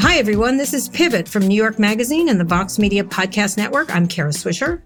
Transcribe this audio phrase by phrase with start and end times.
[0.00, 0.56] Hi, everyone.
[0.56, 3.94] This is Pivot from New York Magazine and the Vox Media Podcast Network.
[3.94, 4.82] I'm Kara Swisher.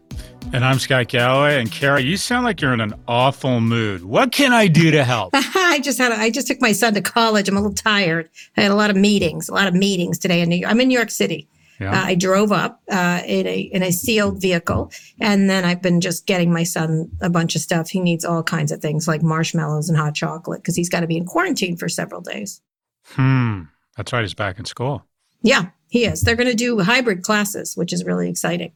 [0.53, 1.59] And I'm Scott Galloway.
[1.59, 4.05] And Kara, you sound like you're in an awful mood.
[4.05, 5.31] What can I do to help?
[5.35, 7.49] I just had a, I just took my son to college.
[7.49, 8.29] I'm a little tired.
[8.59, 10.71] I had a lot of meetings, a lot of meetings today in New York.
[10.71, 11.49] I'm in New York City.
[11.81, 11.93] Yeah.
[11.93, 16.01] Uh, I drove up uh, in a in a sealed vehicle, and then I've been
[16.01, 17.91] just getting my son a bunch of stuff.
[17.91, 21.07] He needs all kinds of things like marshmallows and hot chocolate because he's got to
[21.07, 22.61] be in quarantine for several days.
[23.09, 23.63] Hmm.
[23.97, 24.23] That's right.
[24.23, 25.05] He's back in school.
[25.43, 26.23] Yeah, he is.
[26.23, 28.73] They're going to do hybrid classes, which is really exciting.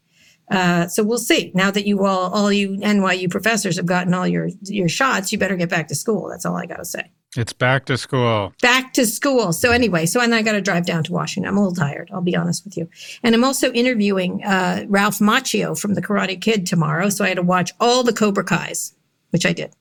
[0.51, 1.53] Uh, so we'll see.
[1.55, 5.39] Now that you all, all you NYU professors have gotten all your your shots, you
[5.39, 6.29] better get back to school.
[6.29, 7.11] That's all I got to say.
[7.37, 8.53] It's back to school.
[8.61, 9.53] Back to school.
[9.53, 11.49] So anyway, so and I got to drive down to Washington.
[11.49, 12.11] I'm a little tired.
[12.13, 12.89] I'll be honest with you.
[13.23, 17.09] And I'm also interviewing uh, Ralph Macchio from The Karate Kid tomorrow.
[17.09, 18.95] So I had to watch all the Cobra Kai's,
[19.31, 19.73] which I did.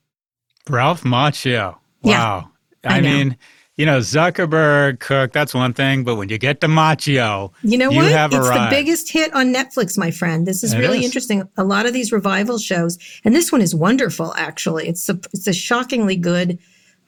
[0.70, 1.76] Ralph Macchio.
[2.04, 2.52] Wow.
[2.84, 3.36] Yeah, I, I mean
[3.80, 6.04] you know, Zuckerberg, Cook, that's one thing.
[6.04, 8.12] But when you get to Macchio, you know you what?
[8.12, 8.74] It's arrived.
[8.74, 10.46] the biggest hit on Netflix, my friend.
[10.46, 11.06] This is it really is.
[11.06, 11.48] interesting.
[11.56, 14.90] A lot of these revival shows, and this one is wonderful, actually.
[14.90, 16.60] It's a, it's a shockingly good,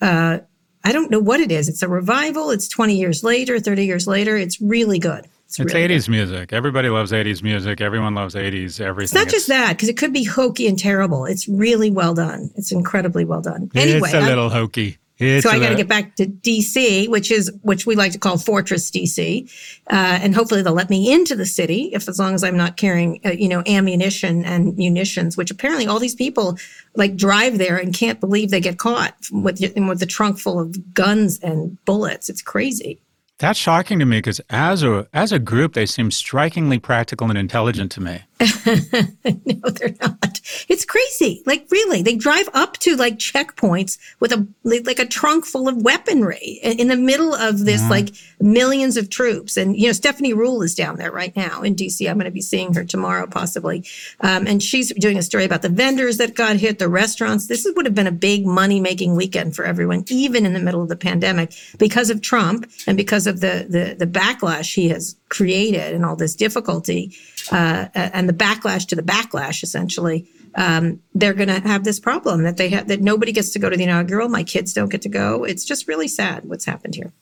[0.01, 0.39] uh,
[0.83, 1.69] I don't know what it is.
[1.69, 2.49] It's a revival.
[2.49, 4.35] It's 20 years later, 30 years later.
[4.35, 5.27] It's really good.
[5.45, 6.11] It's, it's really 80s good.
[6.11, 6.53] music.
[6.53, 7.81] Everybody loves 80s music.
[7.81, 9.03] Everyone loves 80s everything.
[9.03, 11.25] It's not just that, because it could be hokey and terrible.
[11.25, 12.49] It's really well done.
[12.55, 13.69] It's incredibly well done.
[13.75, 14.97] Anyway, it's a little I'm, hokey.
[15.21, 18.17] It's so I got to get back to DC, which is which we like to
[18.17, 19.43] call Fortress DC,
[19.87, 22.75] uh, and hopefully they'll let me into the city if as long as I'm not
[22.75, 26.57] carrying uh, you know ammunition and munitions, which apparently all these people
[26.95, 30.93] like drive there and can't believe they get caught with with the trunk full of
[30.93, 32.27] guns and bullets.
[32.27, 32.99] It's crazy.
[33.41, 37.37] That's shocking to me because as a as a group, they seem strikingly practical and
[37.37, 38.21] intelligent to me.
[39.45, 40.41] no, they're not.
[40.67, 41.43] It's crazy.
[41.45, 45.77] Like really, they drive up to like checkpoints with a like a trunk full of
[45.77, 47.91] weaponry in the middle of this mm-hmm.
[47.91, 49.57] like millions of troops.
[49.57, 52.09] And you know, Stephanie Ruhle is down there right now in DC.
[52.09, 53.85] I'm going to be seeing her tomorrow, possibly.
[54.21, 57.47] Um, and she's doing a story about the vendors that got hit, the restaurants.
[57.47, 60.81] This would have been a big money making weekend for everyone, even in the middle
[60.81, 65.15] of the pandemic, because of Trump and because of the the, the backlash he has
[65.31, 67.15] created and all this difficulty
[67.51, 72.43] uh, and the backlash to the backlash, essentially, um, they're going to have this problem
[72.43, 74.29] that they have that nobody gets to go to the inaugural.
[74.29, 75.43] My kids don't get to go.
[75.43, 77.13] It's just really sad what's happened here.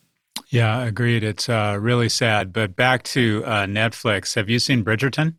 [0.49, 1.23] Yeah, agreed.
[1.23, 2.51] It's uh, really sad.
[2.51, 4.33] But back to uh, Netflix.
[4.33, 5.35] Have you seen Bridgerton?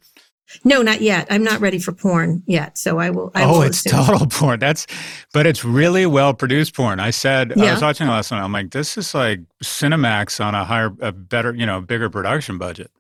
[0.65, 1.27] No, not yet.
[1.31, 3.31] I'm not ready for porn yet, so I will.
[3.35, 4.61] I oh, will it's total porn.
[4.61, 4.87] That's,
[5.33, 7.01] but it's really well produced porn.
[7.01, 7.67] I said yeah.
[7.67, 8.43] I was watching the last night.
[8.43, 12.59] I'm like, this is like Cinemax on a higher, a better, you know, bigger production
[12.59, 12.91] budget.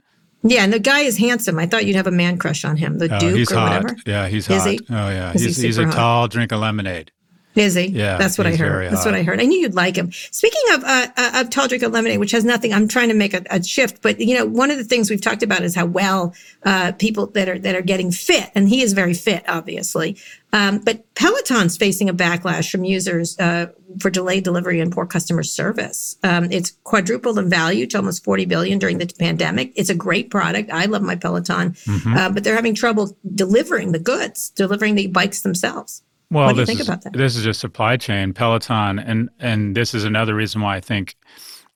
[0.43, 1.59] Yeah, and the guy is handsome.
[1.59, 3.83] I thought you'd have a man crush on him, the oh, Duke he's or hot.
[3.83, 4.00] whatever.
[4.06, 4.71] Yeah, he's is hot.
[4.71, 4.81] He?
[4.89, 5.94] Oh yeah, he's, he he's a hot?
[5.94, 7.12] tall drink of lemonade.
[7.56, 7.87] Is he?
[7.87, 8.93] Yeah, that's what I heard.
[8.93, 9.41] That's what I heard.
[9.41, 10.12] I knew you'd like him.
[10.12, 12.72] Speaking of uh, uh, of tall drink of lemonade, which has nothing.
[12.72, 15.21] I'm trying to make a, a, shift, but you know, one of the things we've
[15.21, 18.83] talked about is how well uh, people that are that are getting fit, and he
[18.83, 20.16] is very fit, obviously.
[20.53, 23.66] Um, but Peloton's facing a backlash from users uh,
[23.99, 26.16] for delayed delivery and poor customer service.
[26.22, 29.72] Um, it's quadrupled in value to almost 40 billion during the pandemic.
[29.75, 30.71] It's a great product.
[30.72, 32.16] I love my Peloton, mm-hmm.
[32.16, 36.03] uh, but they're having trouble delivering the goods, delivering the bikes themselves.
[36.30, 37.12] Well, what do you think is, about that?
[37.12, 38.32] This is just supply chain.
[38.32, 41.16] Peloton, and and this is another reason why I think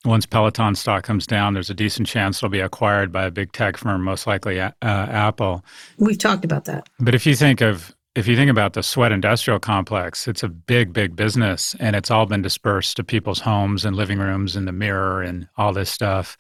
[0.05, 3.53] once Peloton stock comes down, there's a decent chance it'll be acquired by a big
[3.53, 5.65] tech firm, most likely uh, Apple.
[5.99, 6.89] We've talked about that.
[7.01, 10.49] But if you think of if you think about the sweat industrial complex, it's a
[10.49, 14.69] big, big business, and it's all been dispersed to people's homes and living rooms and
[14.69, 16.37] the mirror and all this stuff.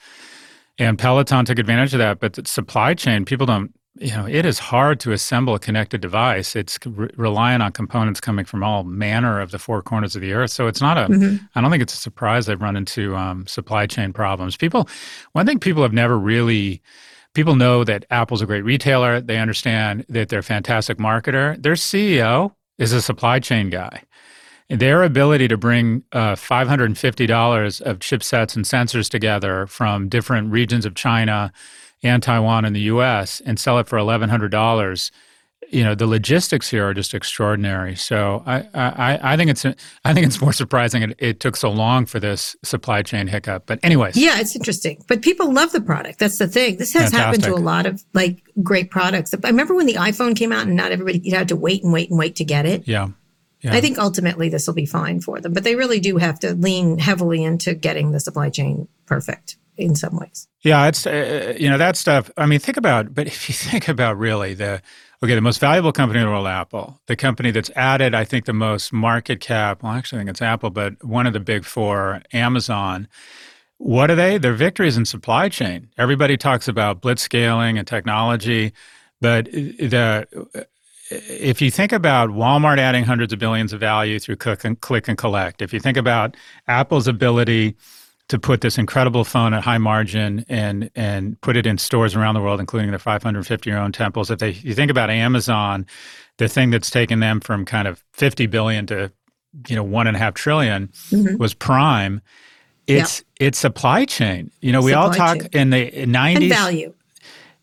[0.78, 4.44] And Peloton took advantage of that, but the supply chain, people don't you know, it
[4.44, 6.56] is hard to assemble a connected device.
[6.56, 10.32] It's re- reliant on components coming from all manner of the four corners of the
[10.32, 10.50] earth.
[10.50, 11.02] So it's not a.
[11.02, 11.44] Mm-hmm.
[11.54, 14.56] I don't think it's a surprise they've run into um, supply chain problems.
[14.56, 14.88] People,
[15.32, 16.82] one thing people have never really,
[17.34, 19.20] people know that Apple's a great retailer.
[19.20, 21.62] They understand that they're a fantastic marketer.
[21.62, 24.02] Their CEO is a supply chain guy.
[24.70, 30.94] Their ability to bring uh, $550 of chipsets and sensors together from different regions of
[30.94, 31.52] China
[32.04, 33.40] and Taiwan and the U.S.
[33.44, 35.10] and sell it for eleven hundred dollars.
[35.70, 37.96] You know the logistics here are just extraordinary.
[37.96, 39.64] So I I, I think it's
[40.04, 43.64] I think it's more surprising it, it, took so long for this supply chain hiccup.
[43.66, 45.02] But anyways, yeah, it's interesting.
[45.08, 46.18] But people love the product.
[46.18, 46.76] That's the thing.
[46.76, 47.18] This has Fantastic.
[47.18, 49.34] happened to a lot of like great products.
[49.34, 51.92] I remember when the iPhone came out and not everybody you had to wait and
[51.92, 52.86] wait and wait to get it.
[52.86, 53.08] Yeah.
[53.62, 53.72] Yeah.
[53.72, 56.54] I think ultimately this will be fine for them, but they really do have to
[56.54, 60.48] lean heavily into getting the supply chain perfect in some ways.
[60.62, 62.30] Yeah, it's uh, you know that stuff.
[62.36, 63.14] I mean, think about.
[63.14, 64.82] But if you think about really the
[65.24, 67.00] Okay, the most valuable company in the world, Apple.
[67.06, 69.82] The company that's added, I think, the most market cap.
[69.82, 73.08] Well, actually, I think it's Apple, but one of the big four, Amazon.
[73.78, 74.36] What are they?
[74.36, 75.88] Their victories in supply chain.
[75.96, 78.74] Everybody talks about blitzscaling and technology,
[79.22, 80.26] but the
[81.10, 85.08] if you think about Walmart adding hundreds of billions of value through click and, click
[85.08, 86.36] and collect, if you think about
[86.68, 87.76] Apple's ability
[88.28, 92.34] to put this incredible phone at high margin and and put it in stores around
[92.34, 94.30] the world, including their 550 year own temples.
[94.30, 95.86] If they, you think about Amazon,
[96.38, 99.12] the thing that's taken them from kind of 50 billion to
[99.68, 101.36] you know one and a half trillion mm-hmm.
[101.36, 102.20] was Prime.
[102.86, 103.26] It's yep.
[103.40, 104.50] it's supply chain.
[104.60, 105.48] You know, we supply all talk chain.
[105.52, 106.94] in the 90s and value.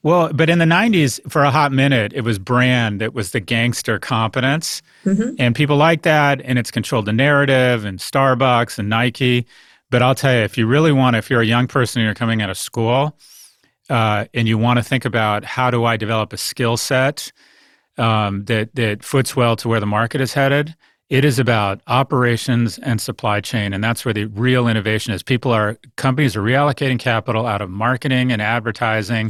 [0.04, 3.40] Well, but in the 90s, for a hot minute, it was brand, it was the
[3.40, 4.82] gangster competence.
[5.06, 5.36] Mm-hmm.
[5.38, 6.42] And people like that.
[6.44, 9.46] And it's controlled the narrative and Starbucks and Nike.
[9.92, 12.06] But I'll tell you, if you really want, to if you're a young person and
[12.06, 13.16] you're coming out of school
[13.90, 17.32] uh, and you want to think about how do I develop a skill set
[17.98, 20.76] um, that that foots well to where the market is headed,
[21.12, 25.22] it is about operations and supply chain, and that's where the real innovation is.
[25.22, 29.30] People are companies are reallocating capital out of marketing and advertising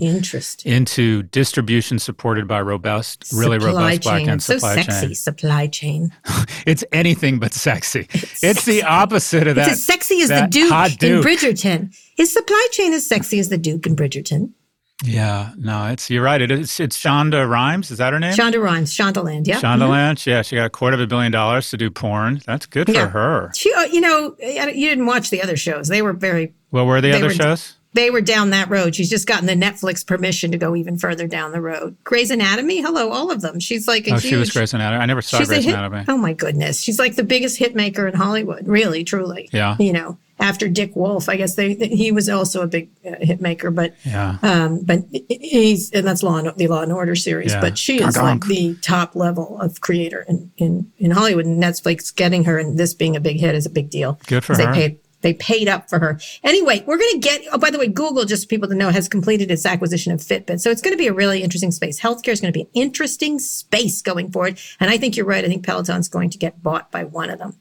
[0.64, 4.30] into distribution supported by robust, really supply robust chain.
[4.30, 5.16] end supply so sexy chain.
[5.16, 6.14] Supply chain.
[6.68, 8.08] it's anything but sexy.
[8.12, 9.68] It's, it's the opposite of that.
[9.68, 11.98] It's as sexy as the Duke, Duke in Bridgerton.
[12.20, 14.54] Is supply chain as sexy as the Duke in Bridgerton?
[15.04, 16.42] Yeah, no, it's you're right.
[16.42, 17.92] It is it's Shonda Rhimes.
[17.92, 18.34] Is that her name?
[18.34, 19.48] Shonda Rhimes, Shondaland.
[19.48, 20.16] Yeah, Shondaland.
[20.16, 20.30] Mm-hmm.
[20.30, 22.42] Yeah, she got a quarter of a billion dollars to do porn.
[22.46, 23.10] That's good for yeah.
[23.10, 23.52] her.
[23.56, 25.88] She, uh, you know, you didn't watch the other shows.
[25.88, 26.54] They were very.
[26.70, 27.76] What were the other were, shows?
[27.94, 28.96] They were down that road.
[28.96, 31.98] She's just gotten the Netflix permission to go even further down the road.
[32.06, 33.60] Grey's Anatomy, hello, all of them.
[33.60, 35.04] She's like a oh, huge, she was Grey's Anatomy.
[35.04, 36.06] I never saw Grey's hit, Anatomy.
[36.08, 38.66] Oh my goodness, she's like the biggest hit maker in Hollywood.
[38.68, 39.50] Really, truly.
[39.52, 39.76] Yeah.
[39.78, 41.30] You know after Dick Wolf.
[41.30, 44.38] I guess they, he was also a big uh, hit maker, but yeah.
[44.42, 47.54] Um, but he's and that's Law and, the Law and Order series.
[47.54, 47.62] Yeah.
[47.62, 52.14] But she is like the top level of creator in, in in Hollywood, and Netflix
[52.14, 54.20] getting her and this being a big hit is a big deal.
[54.28, 54.58] Good for her.
[54.58, 56.20] They paid they paid up for her.
[56.44, 58.90] Anyway, we're going to get, oh, by the way, Google, just for people to know,
[58.90, 60.60] has completed its acquisition of Fitbit.
[60.60, 62.00] So it's going to be a really interesting space.
[62.00, 64.60] Healthcare is going to be an interesting space going forward.
[64.80, 65.46] And I think you're right.
[65.46, 67.56] I think Peloton's going to get bought by one of them.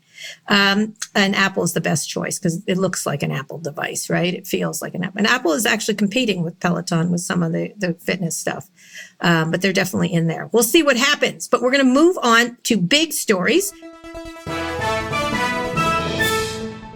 [0.48, 4.34] Um, and Apple is the best choice because it looks like an Apple device, right?
[4.34, 5.18] It feels like an Apple.
[5.18, 8.68] And Apple is actually competing with Peloton with some of the, the fitness stuff,
[9.20, 10.48] um, but they're definitely in there.
[10.52, 11.48] We'll see what happens.
[11.48, 13.72] But we're going to move on to big stories.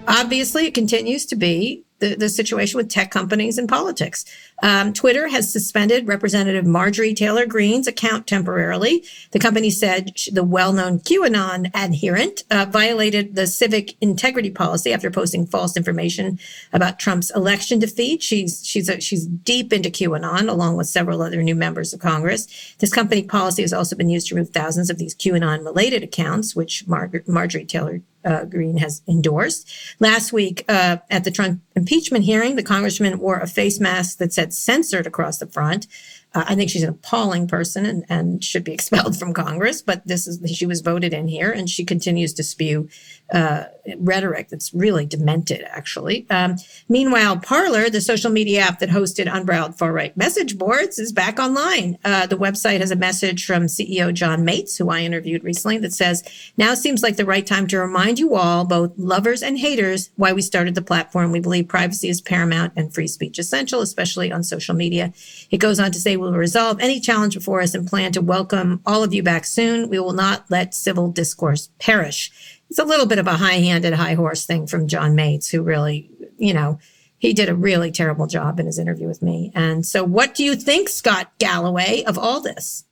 [0.07, 4.25] Obviously, it continues to be the, the situation with tech companies and politics.
[4.63, 9.05] Um, Twitter has suspended Representative Marjorie Taylor Greene's account temporarily.
[9.31, 15.47] The company said the well-known QAnon adherent uh, violated the civic integrity policy after posting
[15.47, 16.39] false information
[16.73, 18.23] about Trump's election defeat.
[18.23, 22.75] She's she's a, she's deep into QAnon, along with several other new members of Congress.
[22.79, 26.87] This company policy has also been used to remove thousands of these QAnon-related accounts, which
[26.87, 29.71] Mar- Marjorie Taylor uh, Greene has endorsed.
[30.01, 34.33] Last week uh, at the Trump impeachment hearing, the congressman wore a face mask that
[34.33, 35.87] said censored across the front.
[36.35, 40.07] Uh, I think she's an appalling person and, and should be expelled from Congress, but
[40.07, 42.89] this is, she was voted in here and she continues to spew
[43.33, 43.65] uh,
[43.99, 46.27] rhetoric that's really demented, actually.
[46.31, 46.57] Um,
[46.89, 51.39] meanwhile, Parler, the social media app that hosted unbridled far right message boards, is back
[51.39, 51.99] online.
[52.05, 55.93] Uh, the website has a message from CEO John Matze, who I interviewed recently, that
[55.93, 56.23] says,
[56.57, 60.33] Now seems like the right time to remind you all, both lovers and haters, why
[60.33, 61.33] we started the platform.
[61.33, 65.13] We believe privacy is paramount and free speech essential, especially on social media.
[65.51, 68.81] It goes on to say, We'll resolve any challenge before us and plan to welcome
[68.87, 69.89] all of you back soon.
[69.89, 72.31] We will not let civil discourse perish
[72.71, 75.63] it's a little bit of a high handed, high horse thing from John Matze, who
[75.63, 76.79] really, you know,
[77.19, 79.53] he did a really terrible job in his interview with me.
[79.55, 82.85] And so, what do you think, Scott Galloway, of all this?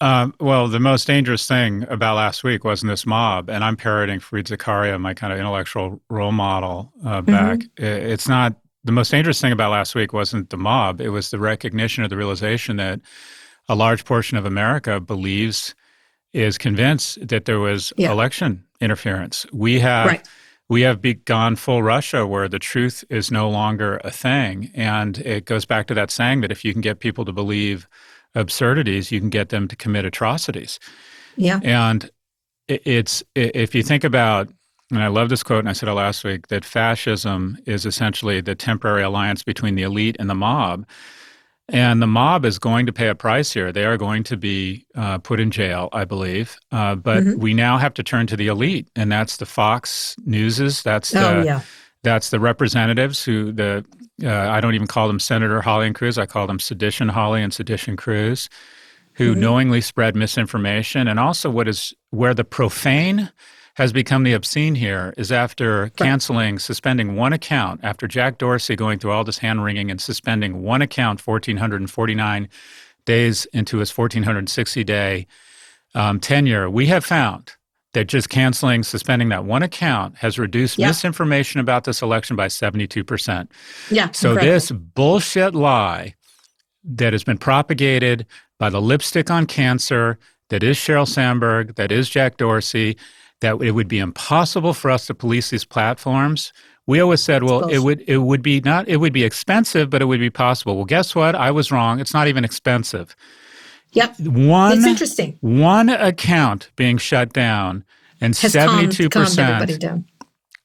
[0.00, 4.20] Um, well, the most dangerous thing about last week wasn't this mob, and I'm parroting
[4.20, 7.32] Fareed Zakaria, my kind of intellectual role model, uh, mm-hmm.
[7.32, 7.58] back.
[7.58, 7.84] Mm-hmm.
[7.84, 11.38] It's not the most dangerous thing about last week wasn't the mob; it was the
[11.38, 13.00] recognition or the realization that
[13.68, 15.74] a large portion of America believes
[16.32, 18.10] is convinced that there was yeah.
[18.10, 19.46] election interference.
[19.52, 20.28] We have right.
[20.68, 25.44] we have begun full Russia where the truth is no longer a thing, and it
[25.44, 27.88] goes back to that saying that if you can get people to believe
[28.34, 30.78] absurdities, you can get them to commit atrocities.
[31.36, 32.10] Yeah, and
[32.68, 34.48] it's if you think about.
[34.90, 38.40] And I love this quote, and I said it last week that fascism is essentially
[38.40, 40.86] the temporary alliance between the elite and the mob.
[41.70, 43.72] And the mob is going to pay a price here.
[43.72, 46.56] They are going to be uh, put in jail, I believe.
[46.72, 47.38] Uh, but mm-hmm.
[47.38, 50.82] we now have to turn to the elite, and that's the Fox Newses.
[50.82, 51.60] That's oh, the, yeah.
[52.02, 53.84] that's the representatives who the
[54.24, 56.16] uh, I don't even call them Senator Hawley and Cruz.
[56.16, 58.48] I call them Sedition Hawley and Sedition Cruz,
[59.12, 59.40] who mm-hmm.
[59.40, 63.30] knowingly spread misinformation, and also what is where the profane
[63.78, 68.98] has become the obscene here is after canceling, suspending one account, after Jack Dorsey going
[68.98, 72.48] through all this hand wringing and suspending one account 1,449
[73.04, 75.28] days into his 1,460 day
[75.94, 77.52] um, tenure, we have found
[77.92, 80.88] that just canceling, suspending that one account has reduced yep.
[80.88, 83.48] misinformation about this election by 72%.
[83.92, 84.10] Yeah.
[84.10, 84.52] So incredible.
[84.52, 86.16] this bullshit lie
[86.82, 88.26] that has been propagated
[88.58, 90.18] by the lipstick on cancer,
[90.48, 92.96] that is Sheryl Sandberg, that is Jack Dorsey,
[93.40, 96.52] that it would be impossible for us to police these platforms.
[96.86, 100.00] We always said, well, it would it would be not it would be expensive, but
[100.02, 100.76] it would be possible.
[100.76, 101.34] Well, guess what?
[101.34, 102.00] I was wrong.
[102.00, 103.14] It's not even expensive.
[103.92, 104.20] Yep.
[104.20, 105.38] One it's interesting.
[105.40, 107.84] One account being shut down
[108.20, 109.70] and seventy two percent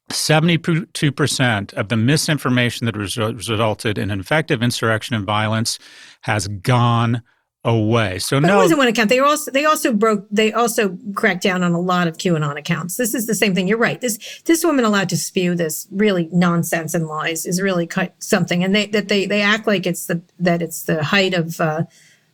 [0.10, 5.80] 72% of the misinformation that resulted in effective insurrection and violence
[6.22, 7.24] has gone
[7.66, 8.20] away.
[8.20, 9.10] So but no, it wasn't one account.
[9.10, 10.28] They also they also broke.
[10.30, 12.98] They also cracked down on a lot of QAnon accounts.
[12.98, 13.68] This is the same thing.
[13.68, 14.00] You're right.
[14.02, 17.90] This this woman allowed to spew this really nonsense and lies is really
[18.20, 18.64] something.
[18.64, 21.60] And they that they they act like it's the that it's the height of.
[21.60, 21.84] Uh,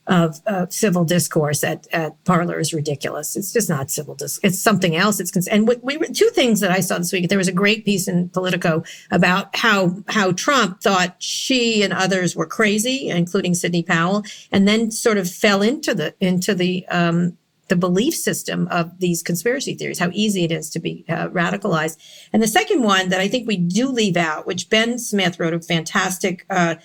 [0.09, 3.35] of uh, civil discourse at, at Parler is ridiculous.
[3.35, 4.43] It's just not civil discourse.
[4.43, 5.19] It's something else.
[5.19, 7.29] It's and we, we two things that I saw this week.
[7.29, 12.35] There was a great piece in Politico about how how Trump thought she and others
[12.35, 17.37] were crazy, including Sidney Powell, and then sort of fell into the into the um,
[17.67, 21.97] the belief system of these conspiracy theories, how easy it is to be uh, radicalized.
[22.33, 25.53] And the second one that I think we do leave out, which Ben Smith wrote
[25.53, 26.75] a fantastic uh,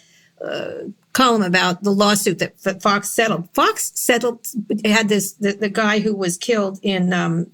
[0.45, 3.49] uh, column about the lawsuit that, that Fox settled.
[3.55, 4.47] Fox settled
[4.85, 7.47] had this the, the guy who was killed in um,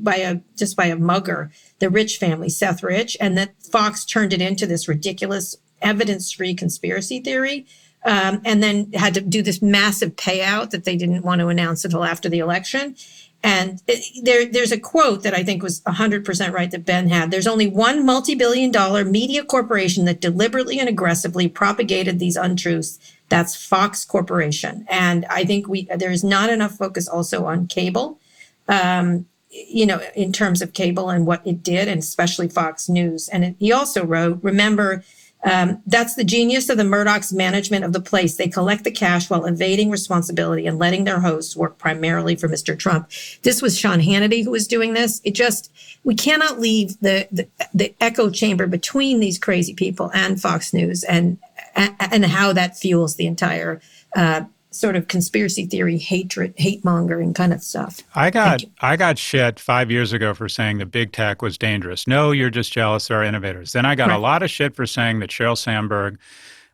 [0.00, 4.32] by a just by a mugger, the Rich family, Seth Rich, and that Fox turned
[4.32, 7.66] it into this ridiculous evidence-free conspiracy theory.
[8.04, 11.84] Um, and then had to do this massive payout that they didn't want to announce
[11.84, 12.94] until after the election.
[13.42, 17.30] And it, there, there's a quote that I think was 100% right that Ben had.
[17.30, 22.98] There's only one multi billion dollar media corporation that deliberately and aggressively propagated these untruths.
[23.28, 24.86] That's Fox Corporation.
[24.88, 28.18] And I think we, there is not enough focus also on cable,
[28.66, 33.28] um, you know, in terms of cable and what it did, and especially Fox News.
[33.28, 35.04] And it, he also wrote, remember,
[35.44, 38.36] um, that's the genius of the Murdoch's management of the place.
[38.36, 42.76] They collect the cash while evading responsibility and letting their hosts work primarily for Mr.
[42.76, 43.08] Trump.
[43.42, 45.20] This was Sean Hannity who was doing this.
[45.22, 50.40] It just, we cannot leave the, the, the echo chamber between these crazy people and
[50.40, 51.38] Fox News and,
[51.76, 53.80] and how that fuels the entire,
[54.16, 58.02] uh, sort of conspiracy theory, hatred, hate mongering kind of stuff.
[58.14, 62.06] I got I got shit five years ago for saying that big tech was dangerous.
[62.06, 63.72] No, you're just jealous of our innovators.
[63.72, 64.16] Then I got right.
[64.16, 66.18] a lot of shit for saying that Sheryl Sandberg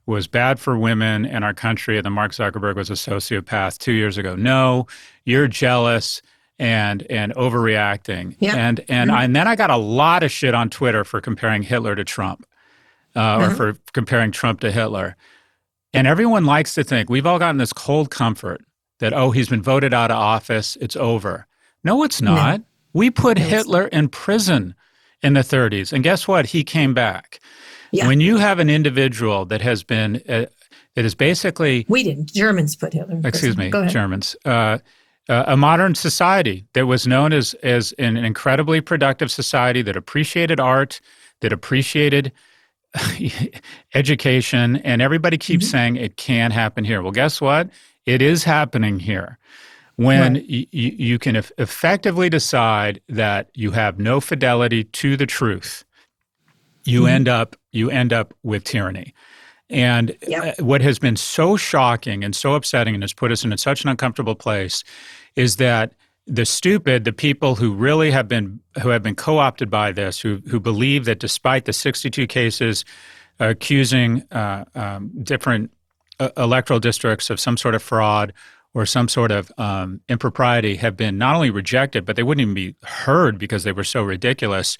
[0.06, 3.92] was bad for women in our country and that Mark Zuckerberg was a sociopath two
[3.92, 4.34] years ago.
[4.34, 4.86] No,
[5.24, 6.20] you're jealous
[6.58, 8.36] and and overreacting.
[8.38, 8.56] Yeah.
[8.56, 9.18] And and mm-hmm.
[9.18, 12.04] I, and then I got a lot of shit on Twitter for comparing Hitler to
[12.04, 12.46] Trump.
[13.16, 13.52] Uh, mm-hmm.
[13.52, 15.16] or for comparing Trump to Hitler.
[15.94, 18.60] And everyone likes to think we've all gotten this cold comfort
[18.98, 21.46] that, oh, he's been voted out of office, it's over.
[21.82, 22.60] No, it's not.
[22.60, 22.66] No.
[22.92, 24.74] We put no, Hitler in prison
[25.22, 25.92] in the 30s.
[25.92, 26.46] And guess what?
[26.46, 27.40] He came back.
[27.92, 28.06] Yeah.
[28.06, 30.46] When you have an individual that has been, uh,
[30.94, 31.86] that is basically.
[31.88, 32.32] We didn't.
[32.32, 34.36] Germans put Hitler Excuse me, Germans.
[34.44, 34.78] Uh,
[35.28, 40.60] uh, a modern society that was known as, as an incredibly productive society that appreciated
[40.60, 41.00] art,
[41.40, 42.32] that appreciated
[43.94, 45.72] education, and everybody keeps mm-hmm.
[45.72, 47.02] saying it can happen here.
[47.02, 47.70] Well, guess what?
[48.06, 49.38] It is happening here.
[49.96, 50.46] When right.
[50.48, 55.84] y- you can e- effectively decide that you have no fidelity to the truth,
[56.84, 57.08] you mm-hmm.
[57.08, 59.14] end up you end up with tyranny.
[59.70, 60.58] And yep.
[60.58, 63.82] Uh, what has been so shocking and so upsetting and has put us in such
[63.82, 64.84] an uncomfortable place
[65.36, 65.92] is that
[66.26, 70.40] the stupid, the people who really have been who have been co-opted by this, who
[70.48, 72.84] who believe that despite the 62 cases
[73.40, 75.70] accusing uh, um, different
[76.20, 78.32] uh, electoral districts of some sort of fraud
[78.72, 82.54] or some sort of um, impropriety, have been not only rejected, but they wouldn't even
[82.54, 84.78] be heard because they were so ridiculous.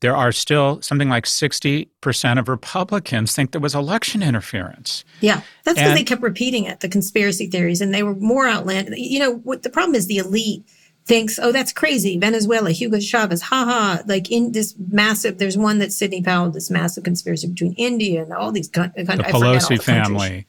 [0.00, 5.04] There are still something like 60% of Republicans think there was election interference.
[5.20, 8.98] Yeah, that's because they kept repeating it, the conspiracy theories, and they were more outlandish.
[8.98, 10.64] You know, what the problem is the elite
[11.04, 12.18] thinks, oh, that's crazy.
[12.18, 14.02] Venezuela, Hugo Chavez, haha.
[14.06, 18.32] Like in this massive, there's one that Sidney Powell, this massive conspiracy between India and
[18.32, 19.06] all these countries.
[19.06, 20.46] The Pelosi the family.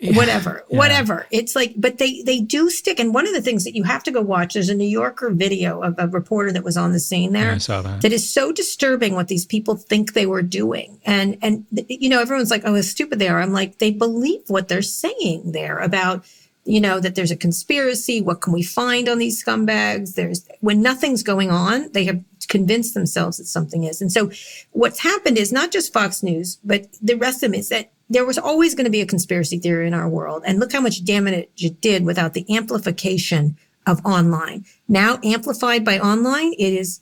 [0.00, 0.78] Whatever, yeah.
[0.78, 1.26] whatever.
[1.32, 3.00] It's like, but they they do stick.
[3.00, 5.30] And one of the things that you have to go watch, there's a New Yorker
[5.30, 7.48] video of a reporter that was on the scene there.
[7.48, 8.02] Yeah, I saw that.
[8.02, 11.00] That is so disturbing what these people think they were doing.
[11.04, 13.40] And and you know, everyone's like, oh, how stupid they are.
[13.40, 16.24] I'm like, they believe what they're saying there about
[16.68, 18.20] you know, that there's a conspiracy.
[18.20, 20.14] What can we find on these scumbags?
[20.14, 24.02] There's when nothing's going on, they have convinced themselves that something is.
[24.02, 24.30] And so
[24.72, 28.26] what's happened is not just Fox News, but the rest of them is that there
[28.26, 30.42] was always going to be a conspiracy theory in our world.
[30.44, 33.56] And look how much damage it did without the amplification
[33.86, 34.66] of online.
[34.88, 37.00] Now amplified by online, it is,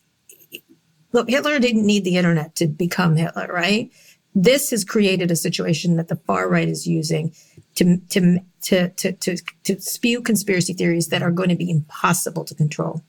[1.11, 3.91] look, Hitler didn't need the internet to become Hitler, right?
[4.33, 7.35] This has created a situation that the far right is using
[7.77, 12.45] to, to, to, to, to, to spew conspiracy theories that are going to be impossible
[12.45, 13.01] to control.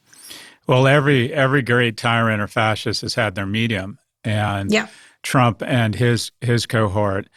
[0.67, 4.87] Well, every every great tyrant or fascist has had their medium, and yeah.
[5.23, 7.29] Trump and his his cohort.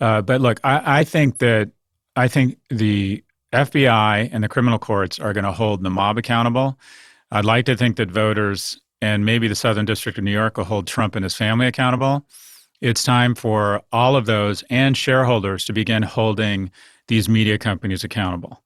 [0.00, 1.70] Uh, but look, I, I think that
[2.14, 6.78] I think the FBI and the criminal courts are going to hold the mob accountable.
[7.30, 10.64] I'd like to think that voters and maybe the Southern District of New York will
[10.64, 12.26] hold Trump and his family accountable.
[12.80, 16.70] It's time for all of those and shareholders to begin holding
[17.08, 18.62] these media companies accountable.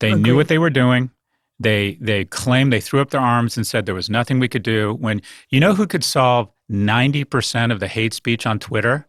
[0.00, 0.22] They Agreed.
[0.22, 1.10] knew what they were doing.
[1.58, 4.62] They they claimed they threw up their arms and said there was nothing we could
[4.62, 4.94] do.
[4.94, 9.06] When you know who could solve ninety percent of the hate speech on Twitter?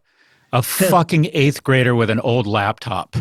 [0.52, 3.16] A fucking eighth grader with an old laptop.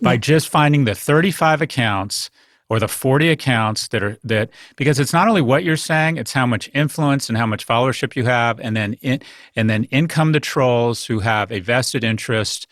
[0.00, 2.30] By just finding the thirty-five accounts
[2.68, 6.32] or the 40 accounts that are that because it's not only what you're saying it's
[6.32, 9.20] how much influence and how much followership you have and then in,
[9.56, 12.66] and then in come the trolls who have a vested interest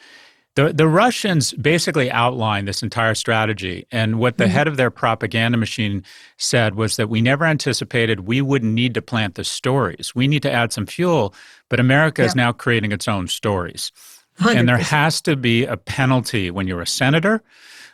[0.56, 3.86] the, the Russians basically outlined this entire strategy.
[3.92, 4.52] And what the mm-hmm.
[4.54, 6.02] head of their propaganda machine
[6.38, 10.14] said was that we never anticipated we wouldn't need to plant the stories.
[10.14, 11.34] We need to add some fuel,
[11.68, 12.26] but America yeah.
[12.26, 13.92] is now creating its own stories.
[14.40, 14.56] 100%.
[14.56, 17.42] And there has to be a penalty when you're a senator,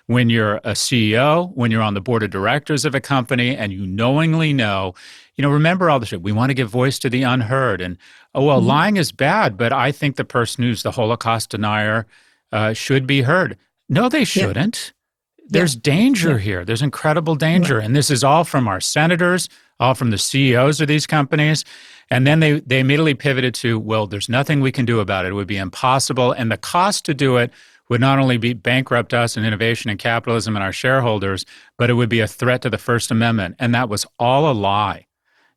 [0.06, 3.72] when you're a CEO, when you're on the board of directors of a company, and
[3.72, 4.94] you knowingly know,
[5.34, 6.22] you know, remember all the shit.
[6.22, 7.80] We want to give voice to the unheard.
[7.80, 7.96] And,
[8.34, 8.68] oh, well, mm-hmm.
[8.68, 12.06] lying is bad, but I think the person who's the Holocaust denier,
[12.52, 13.56] uh, should be heard.
[13.88, 14.92] No, they shouldn't.
[15.38, 15.44] Yeah.
[15.48, 15.80] There's yeah.
[15.82, 16.38] danger yeah.
[16.38, 16.64] here.
[16.64, 17.78] There's incredible danger.
[17.78, 19.48] And this is all from our senators,
[19.80, 21.64] all from the CEOs of these companies.
[22.10, 25.28] And then they, they immediately pivoted to, well, there's nothing we can do about it.
[25.28, 26.32] It would be impossible.
[26.32, 27.50] And the cost to do it
[27.88, 31.44] would not only be bankrupt us and innovation and capitalism and our shareholders,
[31.78, 33.56] but it would be a threat to the First Amendment.
[33.58, 35.06] And that was all a lie.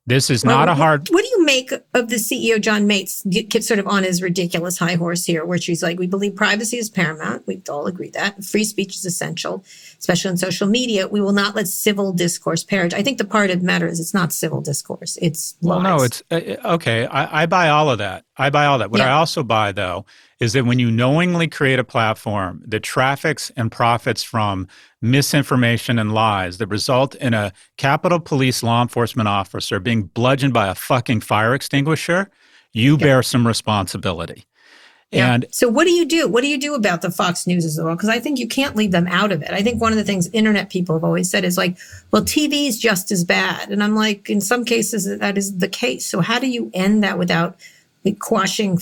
[0.08, 1.10] This is well, not a hard.
[1.10, 4.78] What do you make of the CEO, John Matze, get sort of on his ridiculous
[4.78, 7.48] high horse here, where she's like, we believe privacy is paramount.
[7.48, 8.44] We all agree that.
[8.44, 9.64] Free speech is essential,
[9.98, 11.08] especially on social media.
[11.08, 12.94] We will not let civil discourse perish.
[12.94, 15.18] I think the part of the matter is it's not civil discourse.
[15.24, 17.08] It's Well, no, it's uh, uh, okay.
[17.08, 18.26] I, I, buy all of that.
[18.38, 18.92] I buy all that.
[18.92, 19.08] What yeah.
[19.08, 20.06] I also buy, though,
[20.40, 24.68] is that when you knowingly create a platform that traffics and profits from
[25.02, 30.68] misinformation and lies that result in a Capitol Police law enforcement officer being bludgeoned by
[30.68, 32.30] a fucking fire extinguisher,
[32.74, 34.46] you bear some responsibility.
[35.12, 35.34] Yeah.
[35.34, 36.28] And so what do you do?
[36.28, 37.96] What do you do about the Fox News as well?
[37.96, 39.52] Because I think you can't leave them out of it.
[39.52, 41.78] I think one of the things internet people have always said is like,
[42.12, 43.70] well, TV is just as bad.
[43.70, 46.06] And I'm like, in some cases that is the case.
[46.06, 47.56] So how do you end that without
[48.20, 48.80] quashing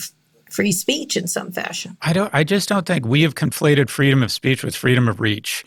[0.54, 1.98] free speech in some fashion?
[2.02, 5.20] I don't I just don't think we have conflated freedom of speech with freedom of
[5.20, 5.66] reach.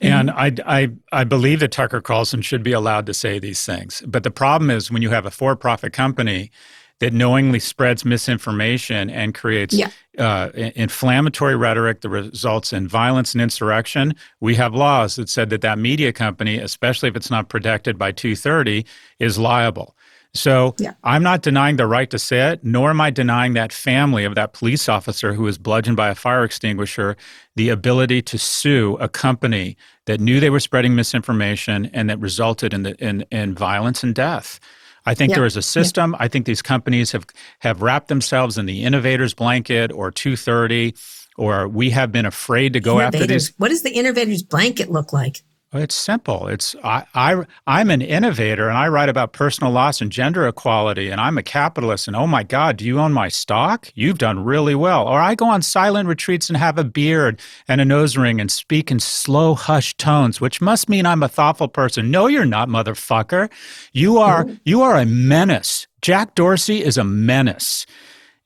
[0.00, 0.66] And mm-hmm.
[0.66, 4.02] I, I, I believe that Tucker Carlson should be allowed to say these things.
[4.04, 6.50] But the problem is when you have a for profit company
[6.98, 9.90] that knowingly spreads misinformation and creates yeah.
[10.18, 15.62] uh, inflammatory rhetoric that results in violence and insurrection, we have laws that said that
[15.62, 18.84] that media company, especially if it's not protected by 230,
[19.18, 19.96] is liable.
[20.34, 20.94] So yeah.
[21.04, 24.34] I'm not denying the right to say it, nor am I denying that family of
[24.34, 27.16] that police officer who was bludgeoned by a fire extinguisher
[27.54, 32.72] the ability to sue a company that knew they were spreading misinformation and that resulted
[32.72, 34.58] in, the, in, in violence and death.
[35.04, 35.36] I think yeah.
[35.36, 36.12] there is a system.
[36.12, 36.24] Yeah.
[36.24, 37.26] I think these companies have,
[37.58, 40.94] have wrapped themselves in the innovators blanket or 230,
[41.36, 43.22] or we have been afraid to go innovators.
[43.22, 43.52] after these.
[43.58, 45.42] What does the innovators blanket look like?
[45.74, 46.48] It's simple.
[46.48, 51.08] It's I, I I'm an innovator and I write about personal loss and gender equality
[51.08, 53.90] and I'm a capitalist and oh my God, do you own my stock?
[53.94, 55.08] You've done really well.
[55.08, 58.50] Or I go on silent retreats and have a beard and a nose ring and
[58.50, 62.10] speak in slow hushed tones, which must mean I'm a thoughtful person.
[62.10, 63.50] No, you're not, motherfucker.
[63.94, 64.56] You are mm-hmm.
[64.64, 65.86] you are a menace.
[66.02, 67.86] Jack Dorsey is a menace.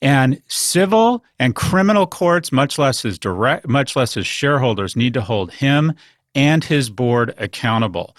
[0.03, 5.23] And civil and criminal courts, much less his direct, much less his shareholders, need to
[5.23, 5.95] hold him
[6.37, 8.17] and his board accountable.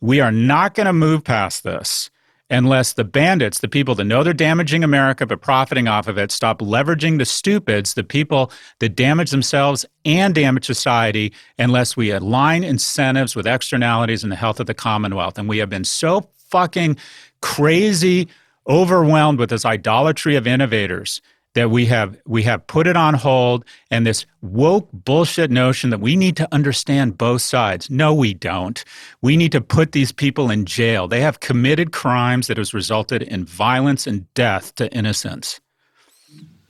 [0.00, 2.10] We are not going to move past this
[2.50, 6.32] unless the bandits, the people that know they're damaging America but profiting off of it,
[6.32, 12.64] stop leveraging the stupids, the people that damage themselves and damage society, unless we align
[12.64, 15.38] incentives with externalities in the health of the Commonwealth.
[15.38, 16.96] And we have been so fucking
[17.40, 18.28] crazy,
[18.68, 21.22] overwhelmed with this idolatry of innovators
[21.54, 26.00] that we have we have put it on hold and this woke bullshit notion that
[26.00, 28.84] we need to understand both sides no we don't
[29.22, 33.22] we need to put these people in jail they have committed crimes that has resulted
[33.22, 35.60] in violence and death to innocents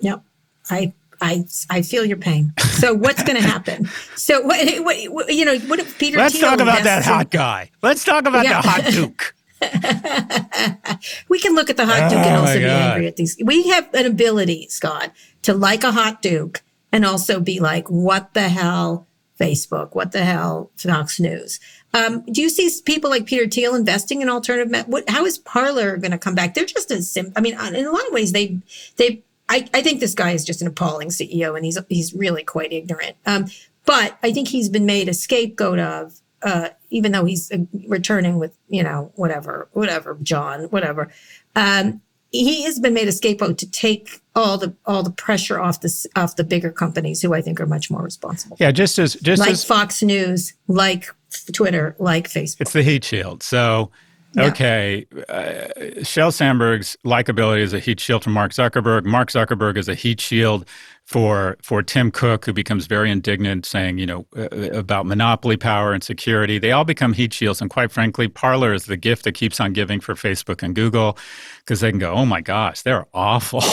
[0.01, 0.23] yep
[0.71, 2.55] i I, I feel your pain.
[2.59, 3.90] So what's going to happen?
[4.16, 4.66] So what,
[5.12, 6.16] what, you know what if Peter?
[6.16, 7.71] Let's talk about that hot guy.
[7.83, 8.62] Let's talk about yeah.
[8.62, 9.35] the hot duke.
[11.29, 13.37] we can look at the hot duke oh and also be angry at these.
[13.42, 18.35] We have an ability, Scott, to like a hot duke and also be like, what
[18.35, 19.07] the hell,
[19.38, 19.94] Facebook?
[19.94, 21.61] What the hell, Fox News?
[21.92, 24.70] Um, do you see people like Peter Thiel investing in alternative?
[24.70, 26.55] Met- what, how is Parler going to come back?
[26.55, 27.33] They're just as simple.
[27.37, 28.59] I mean, in a lot of ways, they
[28.96, 29.23] they.
[29.49, 32.73] I, I think this guy is just an appalling CEO, and he's he's really quite
[32.73, 33.16] ignorant.
[33.27, 33.46] Um,
[33.85, 38.38] but I think he's been made a scapegoat of uh, even though he's uh, returning
[38.38, 41.11] with, you know, whatever, whatever, John, whatever.
[41.57, 42.00] Um,
[42.33, 46.09] he has been made a scapegoat to take all the all the pressure off the
[46.14, 48.57] off the bigger companies who I think are much more responsible.
[48.61, 51.07] Yeah, just as just like as, Fox News, like
[51.53, 52.61] Twitter, like Facebook.
[52.61, 53.42] It's the heat shield.
[53.42, 53.90] So
[54.38, 55.69] Okay, uh,
[56.03, 59.05] Sheryl Sandberg's likability is a heat shield for Mark Zuckerberg.
[59.05, 60.64] Mark Zuckerberg is a heat shield
[61.05, 65.93] for for Tim Cook, who becomes very indignant, saying you know uh, about monopoly power
[65.93, 66.59] and security.
[66.59, 69.73] They all become heat shields, and quite frankly, Parler is the gift that keeps on
[69.73, 71.19] giving for Facebook and Google,
[71.59, 73.64] because they can go, oh my gosh, they're awful,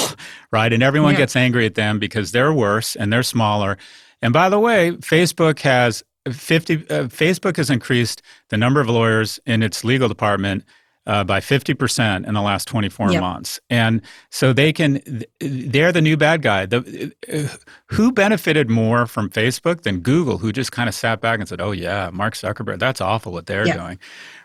[0.51, 0.73] right?
[0.73, 1.19] And everyone yeah.
[1.19, 3.77] gets angry at them because they're worse and they're smaller.
[4.23, 9.39] And by the way, Facebook has 50 uh, Facebook has increased the number of lawyers
[9.45, 10.63] in its legal department
[11.07, 13.21] uh, by 50% in the last 24 yep.
[13.21, 13.59] months.
[13.69, 15.01] And so they can,
[15.39, 16.65] they're the new bad guy.
[16.65, 17.55] The, uh,
[17.87, 21.61] who benefited more from Facebook than Google, who just kind of sat back and said,
[21.61, 23.77] oh, yeah, Mark Zuckerberg, that's awful what they're yep.
[23.77, 23.99] doing.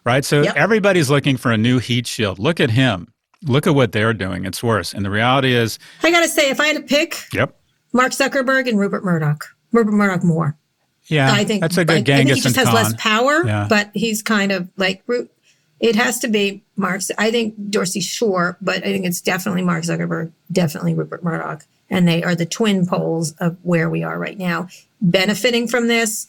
[0.05, 0.25] Right.
[0.25, 0.55] So yep.
[0.57, 2.39] everybody's looking for a new heat shield.
[2.39, 3.13] Look at him.
[3.43, 4.45] Look at what they're doing.
[4.45, 4.95] It's worse.
[4.95, 7.59] And the reality is, I got to say, if I had to pick, yep.
[7.93, 10.57] Mark Zuckerberg and Rupert Murdoch, Rupert Murdoch more.
[11.13, 13.45] Yeah, I think that's a good I, Genghis I think he just has less power,
[13.47, 13.67] yeah.
[13.69, 15.03] but he's kind of like
[15.81, 17.03] it has to be Mark.
[17.19, 22.07] I think Dorsey, sure, but I think it's definitely Mark Zuckerberg, definitely Rupert Murdoch, and
[22.07, 24.69] they are the twin poles of where we are right now.
[25.01, 26.29] Benefiting from this,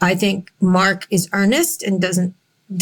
[0.00, 2.34] I think Mark is earnest and doesn't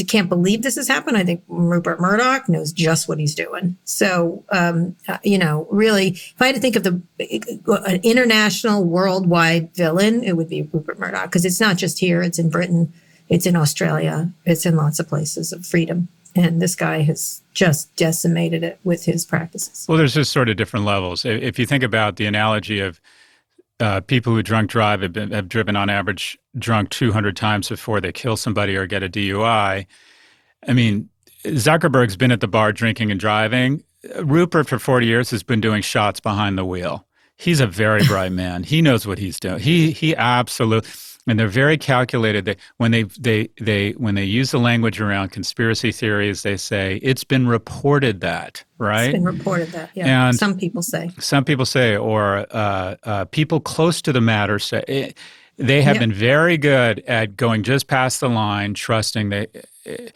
[0.07, 1.17] can't believe this has happened.
[1.17, 3.77] I think Rupert Murdoch knows just what he's doing.
[3.85, 7.01] So, um, uh, you know, really, if I had to think of the
[7.87, 12.39] an international, worldwide villain, it would be Rupert Murdoch because it's not just here; it's
[12.39, 12.93] in Britain,
[13.29, 16.09] it's in Australia, it's in lots of places of freedom.
[16.37, 19.87] And this guy has just decimated it with his practices.
[19.89, 21.25] Well, there's just sort of different levels.
[21.25, 23.01] If you think about the analogy of
[23.81, 28.01] uh, people who drunk drive have, been, have driven on average drunk 200 times before
[28.01, 29.87] they kill somebody or get a DUI.
[30.69, 31.09] I mean,
[31.45, 33.83] Zuckerberg's been at the bar drinking and driving.
[34.23, 37.07] Rupert, for 40 years, has been doing shots behind the wheel.
[37.37, 38.63] He's a very bright man.
[38.63, 39.61] He knows what he's doing.
[39.61, 40.91] He he absolutely
[41.27, 42.45] and they're very calculated.
[42.45, 46.99] They, when they they they when they use the language around conspiracy theories, they say
[47.03, 49.11] it's been reported that right.
[49.11, 50.29] It's been reported that yeah.
[50.29, 51.11] And some people say.
[51.19, 54.85] Some people say, or uh, uh, people close to the matter say.
[54.89, 55.13] It, eh,
[55.57, 59.47] they have been very good at going just past the line, trusting they.
[59.85, 60.09] Eh,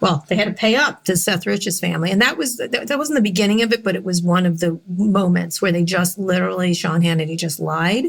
[0.00, 3.16] well, they had to pay up to Seth Rich's family, and that was that wasn't
[3.16, 6.72] the beginning of it, but it was one of the moments where they just literally
[6.72, 8.06] Sean Hannity just lied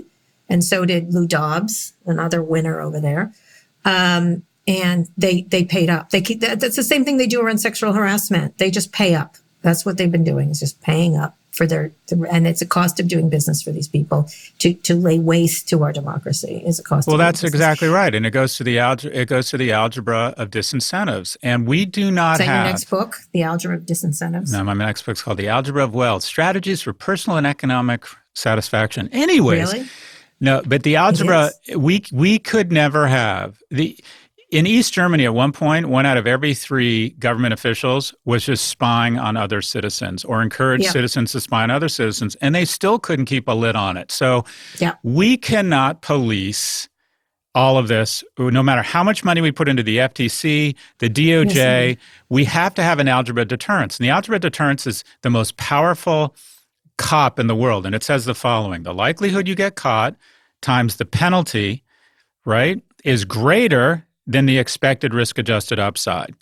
[0.49, 3.33] and so did Lou Dobbs, another winner over there.
[3.85, 6.09] Um, and they they paid up.
[6.09, 8.57] They keep, that's the same thing they do around sexual harassment.
[8.57, 9.37] They just pay up.
[9.61, 11.91] That's what they've been doing is just paying up for their
[12.29, 14.29] and it's a cost of doing business for these people
[14.59, 17.07] to to lay waste to our democracy is a cost.
[17.07, 19.17] Well, that's exactly right, and it goes to the algebra.
[19.17, 22.73] It goes to the algebra of disincentives, and we do not is that have your
[22.73, 24.51] next book, the algebra of disincentives.
[24.51, 28.05] No, my next book's called the algebra of wealth: strategies for personal and economic
[28.35, 29.09] satisfaction.
[29.11, 29.73] Anyways.
[29.73, 29.87] Really?
[30.39, 33.97] No, but the algebra we we could never have the
[34.49, 38.67] in East Germany at one point, one out of every three government officials was just
[38.67, 40.91] spying on other citizens or encouraged yeah.
[40.91, 44.11] citizens to spy on other citizens, and they still couldn't keep a lid on it.
[44.11, 44.45] So
[44.79, 44.95] yeah.
[45.03, 46.87] we cannot police
[47.55, 51.55] all of this, no matter how much money we put into the FTC, the DOJ,
[51.55, 51.97] yes,
[52.29, 53.97] we have to have an algebra deterrence.
[53.97, 56.35] And the algebra deterrence is the most powerful
[56.97, 57.85] cop in the world.
[57.85, 60.15] And it says the following the likelihood you get caught
[60.61, 61.83] times the penalty,
[62.45, 66.35] right, is greater than the expected risk adjusted upside.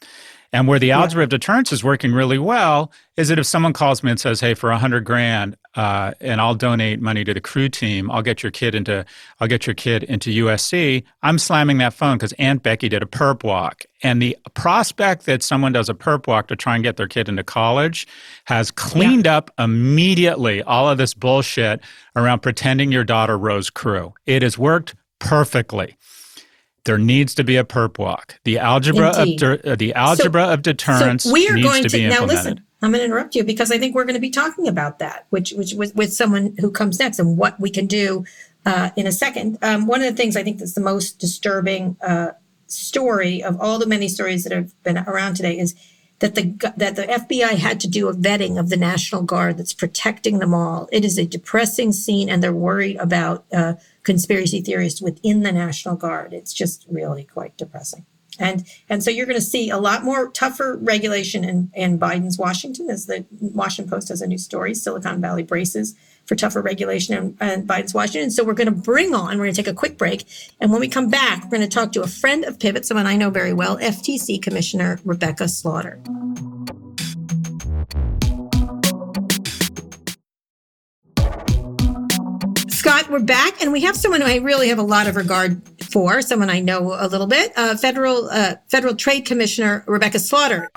[0.56, 1.26] And where the algebra yeah.
[1.26, 4.54] of deterrence is working really well is that if someone calls me and says, "Hey,
[4.54, 8.42] for a hundred grand, uh, and I'll donate money to the crew team, I'll get
[8.42, 9.06] your kid into,
[9.42, 13.06] I'll get your kid into USC," I'm slamming that phone because Aunt Becky did a
[13.06, 16.96] perp walk, and the prospect that someone does a perp walk to try and get
[16.96, 18.08] their kid into college
[18.46, 19.36] has cleaned yeah.
[19.36, 21.82] up immediately all of this bullshit
[22.16, 24.14] around pretending your daughter rows crew.
[24.26, 25.98] It has worked perfectly
[26.86, 28.40] there needs to be a perp walk.
[28.44, 29.44] The algebra Indeed.
[29.44, 32.26] of de- uh, the algebra so, of deterrence so we are going to, to now
[32.26, 32.64] listen.
[32.82, 35.26] I'm going to interrupt you because I think we're going to be talking about that,
[35.30, 38.26] which which with, with someone who comes next and what we can do
[38.66, 39.58] uh, in a second.
[39.62, 42.32] Um, one of the things I think that's the most disturbing uh,
[42.68, 45.76] story of all the many stories that have been around today is
[46.20, 49.74] that the that the FBI had to do a vetting of the National Guard that's
[49.74, 50.88] protecting them all.
[50.92, 53.74] It is a depressing scene, and they're worried about uh,
[54.04, 56.34] conspiracy theorists within the National Guard.
[56.34, 58.06] It's just really quite depressing.
[58.40, 62.38] And and so you're going to see a lot more tougher regulation in, in Biden's
[62.38, 64.74] Washington, as the Washington Post has a new story.
[64.74, 65.96] Silicon Valley braces
[66.26, 68.32] for tougher regulation and, in Biden's Washington.
[68.32, 69.38] So we're going to bring on.
[69.38, 70.26] We're going to take a quick break,
[70.60, 73.08] and when we come back, we're going to talk to a friend of Pivot, someone
[73.08, 76.02] I know very well, FTC Commissioner Rebecca Slaughter.
[82.70, 86.22] Scott, we're back, and we have someone I really have a lot of regard for,
[86.22, 90.70] someone I know a little bit, uh, federal uh, federal trade commissioner Rebecca Slaughter.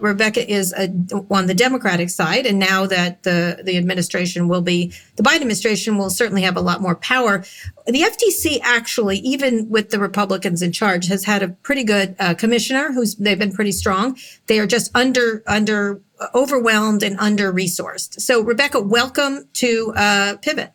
[0.00, 0.88] Rebecca is a,
[1.30, 5.98] on the Democratic side, and now that the the administration will be the Biden administration
[5.98, 7.44] will certainly have a lot more power.
[7.86, 12.34] The FTC actually, even with the Republicans in charge, has had a pretty good uh,
[12.34, 14.16] commissioner who's they've been pretty strong.
[14.46, 16.00] They are just under under
[16.34, 18.20] overwhelmed and under resourced.
[18.20, 20.72] So, Rebecca, welcome to uh, Pivot.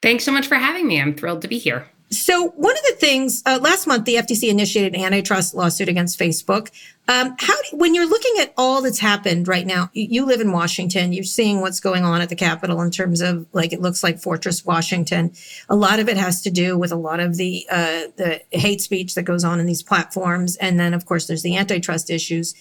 [0.00, 1.00] Thanks so much for having me.
[1.00, 1.88] I'm thrilled to be here.
[2.10, 6.18] So, one of the things uh, last month, the FTC initiated an antitrust lawsuit against
[6.18, 6.70] Facebook.
[7.06, 10.40] Um, how, do, when you're looking at all that's happened right now, you, you, live
[10.40, 11.12] in Washington.
[11.12, 14.18] You're seeing what's going on at the Capitol in terms of like it looks like
[14.18, 15.32] Fortress Washington.
[15.68, 18.80] A lot of it has to do with a lot of the uh, the hate
[18.80, 22.54] speech that goes on in these platforms, and then of course there's the antitrust issues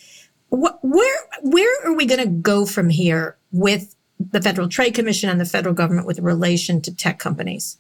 [0.50, 5.40] where where are we going to go from here with the Federal Trade Commission and
[5.40, 7.78] the federal government with relation to tech companies?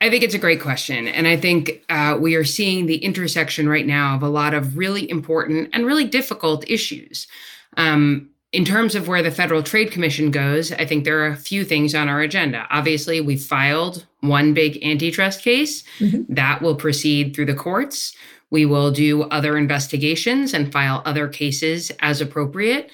[0.00, 1.06] I think it's a great question.
[1.08, 4.78] And I think uh, we are seeing the intersection right now of a lot of
[4.78, 7.26] really important and really difficult issues.
[7.76, 11.36] Um, in terms of where the Federal Trade Commission goes, I think there are a
[11.36, 12.66] few things on our agenda.
[12.70, 16.32] Obviously, we filed one big antitrust case mm-hmm.
[16.34, 18.14] that will proceed through the courts.
[18.50, 22.90] We will do other investigations and file other cases as appropriate.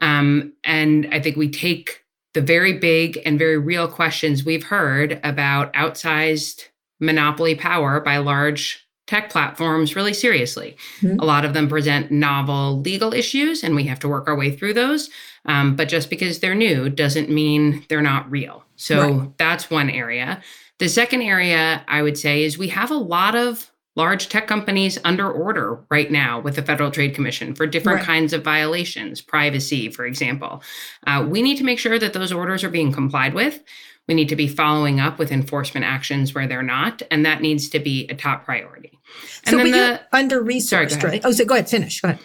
[0.00, 5.20] Um, and I think we take the very big and very real questions we've heard
[5.24, 6.68] about outsized
[7.00, 10.76] monopoly power by large tech platforms really seriously.
[11.00, 11.18] Mm-hmm.
[11.18, 14.54] A lot of them present novel legal issues, and we have to work our way
[14.54, 15.10] through those.
[15.46, 18.64] Um, but just because they're new doesn't mean they're not real.
[18.76, 19.38] So right.
[19.38, 20.40] that's one area.
[20.78, 24.98] The second area I would say is we have a lot of large tech companies
[25.04, 28.06] under order right now with the Federal Trade Commission for different right.
[28.06, 30.62] kinds of violations, privacy, for example.
[31.06, 33.62] Uh, we need to make sure that those orders are being complied with.
[34.08, 37.68] We need to be following up with enforcement actions where they're not, and that needs
[37.70, 38.98] to be a top priority.
[39.46, 41.20] And so, then the, under resourced, right?
[41.24, 42.00] Oh, so go ahead, finish.
[42.00, 42.20] Go ahead.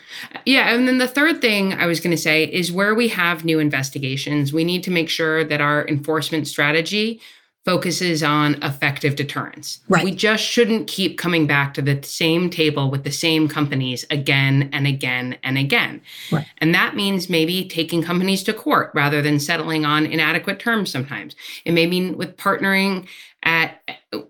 [0.45, 3.45] Yeah, and then the third thing I was going to say is where we have
[3.45, 7.21] new investigations, we need to make sure that our enforcement strategy
[7.65, 9.79] focuses on effective deterrence.
[9.89, 10.03] Right.
[10.03, 14.69] We just shouldn't keep coming back to the same table with the same companies again
[14.71, 16.01] and again and again.
[16.31, 16.45] Right.
[16.59, 21.35] And that means maybe taking companies to court rather than settling on inadequate terms sometimes.
[21.65, 23.07] It may mean with partnering
[23.41, 23.81] at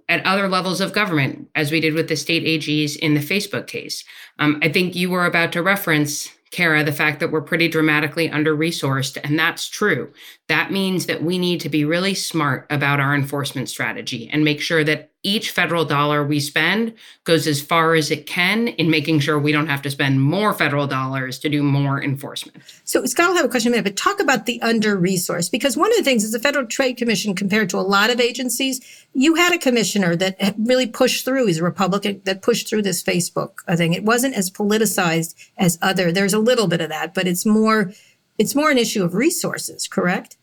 [0.09, 3.67] at other levels of government, as we did with the state AGs in the Facebook
[3.67, 4.03] case.
[4.39, 8.29] Um, I think you were about to reference Kara, the fact that we're pretty dramatically
[8.29, 10.13] under resourced, and that's true.
[10.47, 14.61] That means that we need to be really smart about our enforcement strategy and make
[14.61, 19.19] sure that each federal dollar we spend goes as far as it can in making
[19.19, 22.61] sure we don't have to spend more federal dollars to do more enforcement.
[22.83, 25.49] So, Scott, I'll have a question in a minute, but talk about the under resource
[25.49, 28.19] because one of the things is the Federal Trade Commission, compared to a lot of
[28.19, 31.47] agencies, you had a commissioner that really pushed through.
[31.47, 33.93] He's a Republican that pushed through this Facebook thing.
[33.93, 36.11] It wasn't as politicized as other.
[36.11, 37.91] There's a little bit of that, but it's more
[38.37, 40.37] it's more an issue of resources, correct?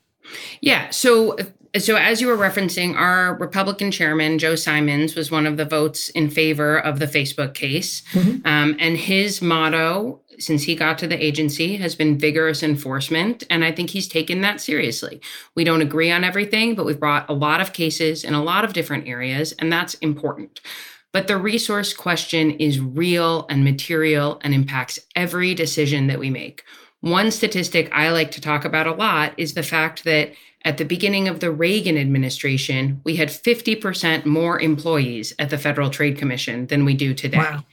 [0.60, 0.90] Yeah.
[0.90, 1.36] So
[1.78, 6.10] so as you were referencing, our Republican chairman Joe Simons was one of the votes
[6.10, 8.46] in favor of the Facebook case, mm-hmm.
[8.46, 13.64] um, and his motto since he got to the agency has been vigorous enforcement, and
[13.64, 15.20] I think he's taken that seriously.
[15.54, 18.64] We don't agree on everything, but we've brought a lot of cases in a lot
[18.64, 20.60] of different areas, and that's important.
[21.12, 26.64] But the resource question is real and material and impacts every decision that we make.
[27.00, 30.32] One statistic I like to talk about a lot is the fact that
[30.64, 35.90] at the beginning of the Reagan administration, we had 50% more employees at the Federal
[35.90, 37.38] Trade Commission than we do today.
[37.38, 37.64] Wow.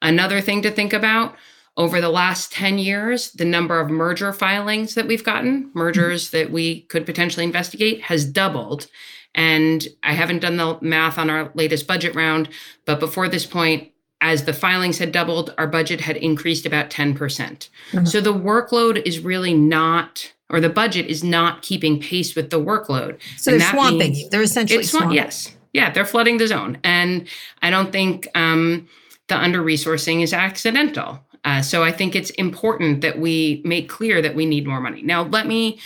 [0.00, 1.36] Another thing to think about
[1.76, 6.36] over the last 10 years, the number of merger filings that we've gotten, mergers mm-hmm.
[6.38, 8.88] that we could potentially investigate, has doubled.
[9.34, 12.48] And I haven't done the math on our latest budget round,
[12.84, 17.16] but before this point, as the filings had doubled, our budget had increased about 10%.
[17.16, 22.00] percent mm hmm So the workload is really not, or the budget is not keeping
[22.00, 23.18] pace with the workload.
[23.36, 24.28] So and they're swamping you.
[24.30, 25.16] They're essentially swamping.
[25.16, 25.54] Yes.
[25.72, 26.78] Yeah, they're flooding the zone.
[26.82, 27.28] And
[27.62, 28.88] I don't think um,
[29.28, 31.20] the under resourcing is accidental.
[31.44, 35.02] Uh, so I think it's important that we make clear that we need more money.
[35.02, 35.78] Now, let me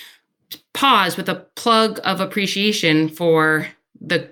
[0.73, 3.69] pause with a plug of appreciation for
[4.01, 4.29] the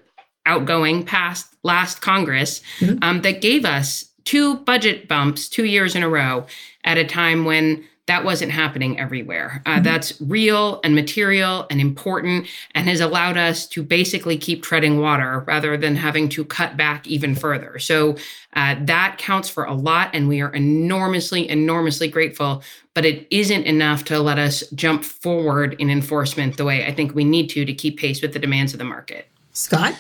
[0.46, 3.02] outgoing past last Congress mm-hmm.
[3.02, 6.46] um, that gave us two budget bumps two years in a row
[6.85, 9.62] at a time when that wasn't happening everywhere.
[9.64, 9.85] Uh, mm-hmm.
[9.85, 15.44] That's real and material and important and has allowed us to basically keep treading water
[15.46, 17.79] rather than having to cut back even further.
[17.79, 18.16] So
[18.55, 22.64] uh, that counts for a lot, and we are enormously, enormously grateful.
[22.94, 27.14] But it isn't enough to let us jump forward in enforcement the way I think
[27.14, 29.29] we need to to keep pace with the demands of the market.
[29.53, 29.94] Scott?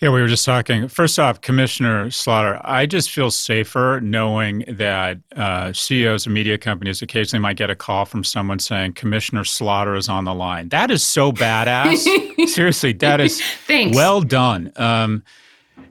[0.00, 0.88] Yeah, we were just talking.
[0.88, 7.00] First off, Commissioner Slaughter, I just feel safer knowing that uh, CEOs of media companies
[7.00, 10.68] occasionally might get a call from someone saying Commissioner Slaughter is on the line.
[10.68, 12.46] That is so badass.
[12.48, 14.70] Seriously, that is well done.
[14.76, 15.22] Um,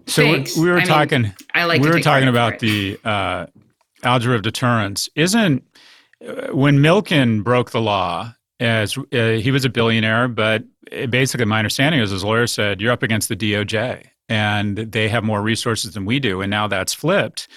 [0.05, 0.55] so Thanks.
[0.55, 1.23] we were I talking.
[1.23, 1.81] Mean, I like.
[1.81, 3.47] We were talking about the uh,
[4.03, 5.09] algebra of deterrence.
[5.15, 5.63] Isn't
[6.23, 8.33] uh, when Milken broke the law?
[8.57, 10.63] As uh, he was a billionaire, but
[11.09, 15.23] basically my understanding is his lawyer said you're up against the DOJ and they have
[15.23, 17.47] more resources than we do and now that's flipped.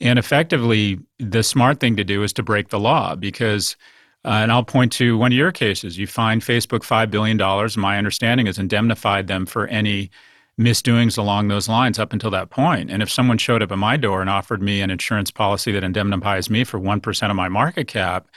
[0.00, 3.76] And effectively the smart thing to do is to break the law because
[4.22, 5.96] uh, and I'll point to one of your cases.
[5.96, 10.10] You find Facebook 5 billion dollars my understanding is indemnified them for any
[10.58, 12.90] misdoings along those lines up until that point.
[12.90, 15.82] And if someone showed up at my door and offered me an insurance policy that
[15.82, 18.28] indemnifies me for 1% of my market cap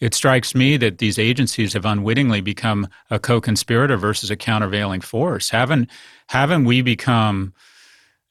[0.00, 5.50] it strikes me that these agencies have unwittingly become a co-conspirator versus a countervailing force.
[5.50, 5.90] Haven't
[6.28, 7.52] haven't we become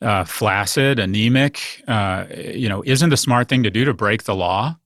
[0.02, 1.84] uh, flaccid, anemic?
[1.88, 4.78] Uh, you know, isn't the smart thing to do to break the law?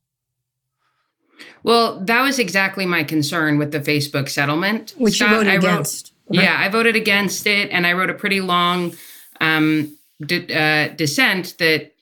[1.64, 5.56] Well, that was exactly my concern with the Facebook settlement, which Scott, you voted I
[5.56, 6.14] against.
[6.30, 6.44] Wrote, right?
[6.44, 8.94] Yeah, I voted against it, and I wrote a pretty long
[9.40, 11.93] um, uh, dissent that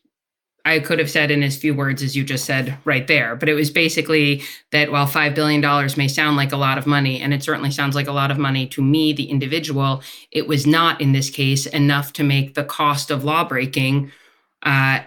[0.66, 3.36] I could have said in as few words as you just said right there.
[3.36, 5.62] But it was basically that while $5 billion
[5.98, 8.38] may sound like a lot of money, and it certainly sounds like a lot of
[8.38, 12.64] money to me, the individual, it was not in this case enough to make the
[12.64, 14.12] cost of lawbreaking
[14.64, 15.00] uh,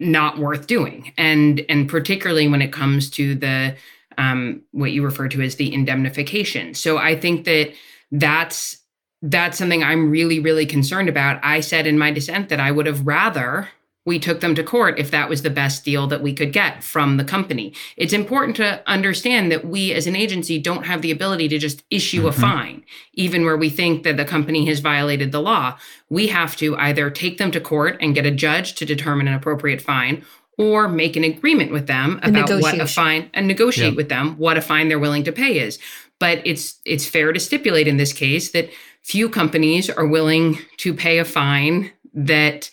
[0.00, 1.12] not worth doing.
[1.18, 3.76] And, and particularly when it comes to the
[4.16, 6.74] um, what you refer to as the indemnification.
[6.74, 7.72] So I think that
[8.10, 8.78] that's
[9.22, 11.40] that's something I'm really, really concerned about.
[11.44, 13.68] I said in my dissent that I would have rather
[14.08, 16.82] we took them to court if that was the best deal that we could get
[16.82, 17.74] from the company.
[17.98, 21.84] It's important to understand that we as an agency don't have the ability to just
[21.90, 22.28] issue mm-hmm.
[22.28, 25.76] a fine, even where we think that the company has violated the law.
[26.08, 29.34] We have to either take them to court and get a judge to determine an
[29.34, 30.24] appropriate fine
[30.56, 34.56] or make an agreement with them about what a fine and negotiate with them what
[34.56, 35.78] a fine they're willing to pay is.
[36.18, 38.70] But it's it's fair to stipulate in this case that
[39.02, 42.70] few companies are willing to pay a fine that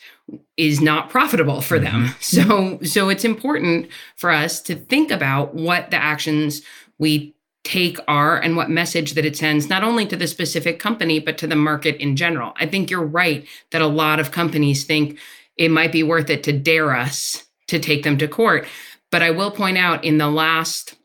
[0.57, 2.05] is not profitable for them.
[2.05, 2.21] Mm-hmm.
[2.21, 6.61] So so it's important for us to think about what the actions
[6.97, 11.19] we take are and what message that it sends not only to the specific company
[11.19, 12.53] but to the market in general.
[12.57, 15.17] I think you're right that a lot of companies think
[15.57, 18.67] it might be worth it to dare us to take them to court.
[19.11, 20.95] But I will point out in the last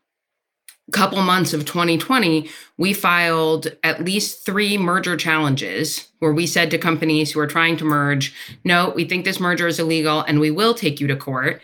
[0.91, 6.79] couple months of 2020, we filed at least three merger challenges where we said to
[6.79, 10.51] companies who are trying to merge, no, we think this merger is illegal and we
[10.51, 11.61] will take you to court.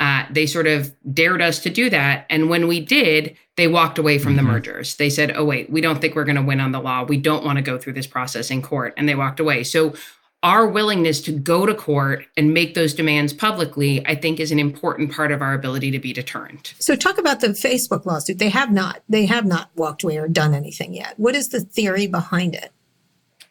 [0.00, 2.26] Uh, they sort of dared us to do that.
[2.28, 4.46] And when we did, they walked away from mm-hmm.
[4.46, 4.96] the mergers.
[4.96, 7.04] They said, oh, wait, we don't think we're going to win on the law.
[7.04, 8.94] We don't want to go through this process in court.
[8.96, 9.62] And they walked away.
[9.62, 9.94] So
[10.44, 14.58] our willingness to go to court and make those demands publicly, I think, is an
[14.58, 16.74] important part of our ability to be deterrent.
[16.78, 18.38] So, talk about the Facebook lawsuit.
[18.38, 21.14] They have not, they have not walked away or done anything yet.
[21.16, 22.70] What is the theory behind it?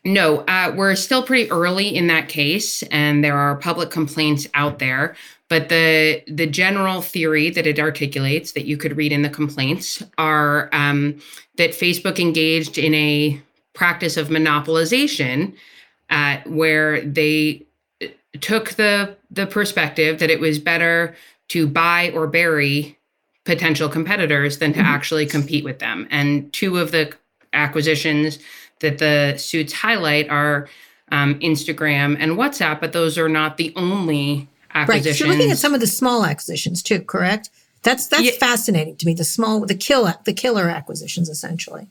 [0.05, 4.77] No, uh, we're still pretty early in that case, and there are public complaints out
[4.79, 5.15] there.
[5.49, 10.03] But the the general theory that it articulates that you could read in the complaints
[10.17, 11.19] are um,
[11.57, 13.41] that Facebook engaged in a
[13.73, 15.53] practice of monopolization
[16.09, 17.65] uh, where they
[18.41, 21.15] took the the perspective that it was better
[21.49, 22.97] to buy or bury
[23.45, 24.87] potential competitors than to mm-hmm.
[24.87, 26.07] actually compete with them.
[26.09, 27.13] And two of the
[27.51, 28.39] acquisitions
[28.79, 30.67] that the suits highlight are
[31.11, 35.05] um, Instagram and WhatsApp, but those are not the only acquisitions.
[35.05, 35.15] Right.
[35.15, 37.49] So you're looking at some of the small acquisitions too, correct?
[37.83, 38.31] That's that's yeah.
[38.39, 39.13] fascinating to me.
[39.13, 41.87] The small, the killer, the killer acquisitions, essentially.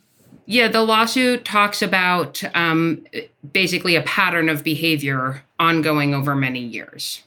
[0.46, 3.06] Yeah, the lawsuit talks about um,
[3.52, 7.22] basically a pattern of behavior ongoing over many years.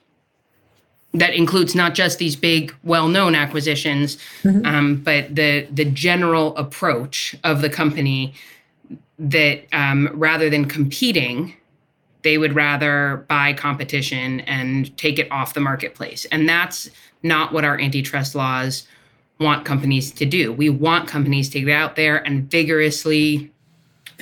[1.14, 4.66] That includes not just these big, well-known acquisitions, mm-hmm.
[4.66, 8.34] um, but the the general approach of the company
[9.18, 11.56] that um, rather than competing,
[12.24, 16.90] they would rather buy competition and take it off the marketplace, and that's
[17.24, 18.86] not what our antitrust laws
[19.40, 20.54] want companies to do.
[20.54, 23.52] We want companies to get out there and vigorously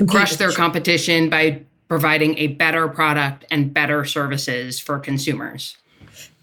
[0.08, 5.78] crush their competition by providing a better product and better services for consumers.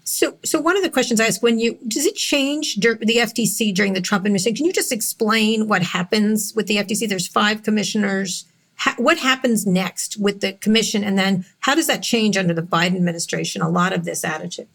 [0.03, 3.17] So, so one of the questions I ask when you does it change dur- the
[3.17, 4.55] FTC during the Trump administration?
[4.55, 7.07] Can you just explain what happens with the FTC?
[7.07, 8.45] There's five commissioners.
[8.77, 12.61] Ha- what happens next with the commission, and then how does that change under the
[12.63, 13.61] Biden administration?
[13.61, 14.67] A lot of this attitude.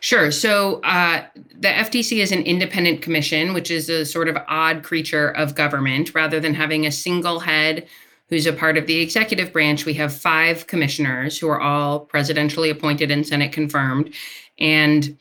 [0.00, 0.30] Sure.
[0.30, 5.30] So uh, the FTC is an independent commission, which is a sort of odd creature
[5.30, 6.14] of government.
[6.14, 7.86] Rather than having a single head
[8.28, 12.70] who's a part of the executive branch, we have five commissioners who are all presidentially
[12.70, 14.12] appointed and Senate confirmed.
[14.58, 15.16] And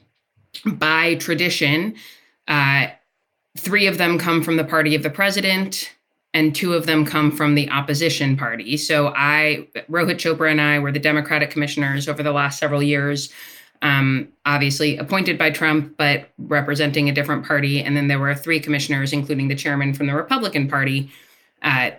[0.66, 1.96] by tradition,
[2.48, 2.88] uh,
[3.58, 5.92] three of them come from the party of the president,
[6.34, 8.76] and two of them come from the opposition party.
[8.76, 13.32] So I, Rohit Chopra, and I were the Democratic commissioners over the last several years
[13.82, 17.82] um, obviously appointed by Trump, but representing a different party.
[17.82, 21.12] And then there were three commissioners, including the chairman from the Republican Party.
[21.62, 21.92] Uh,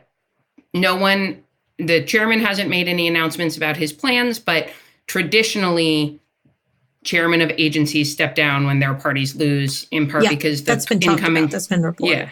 [0.74, 1.43] no one,
[1.79, 4.70] the chairman hasn't made any announcements about his plans, but
[5.07, 6.20] traditionally,
[7.05, 10.87] chairman of agencies step down when their parties lose, in part yeah, because the that's
[10.87, 12.12] been incoming about, that's been reported.
[12.12, 12.31] Yeah,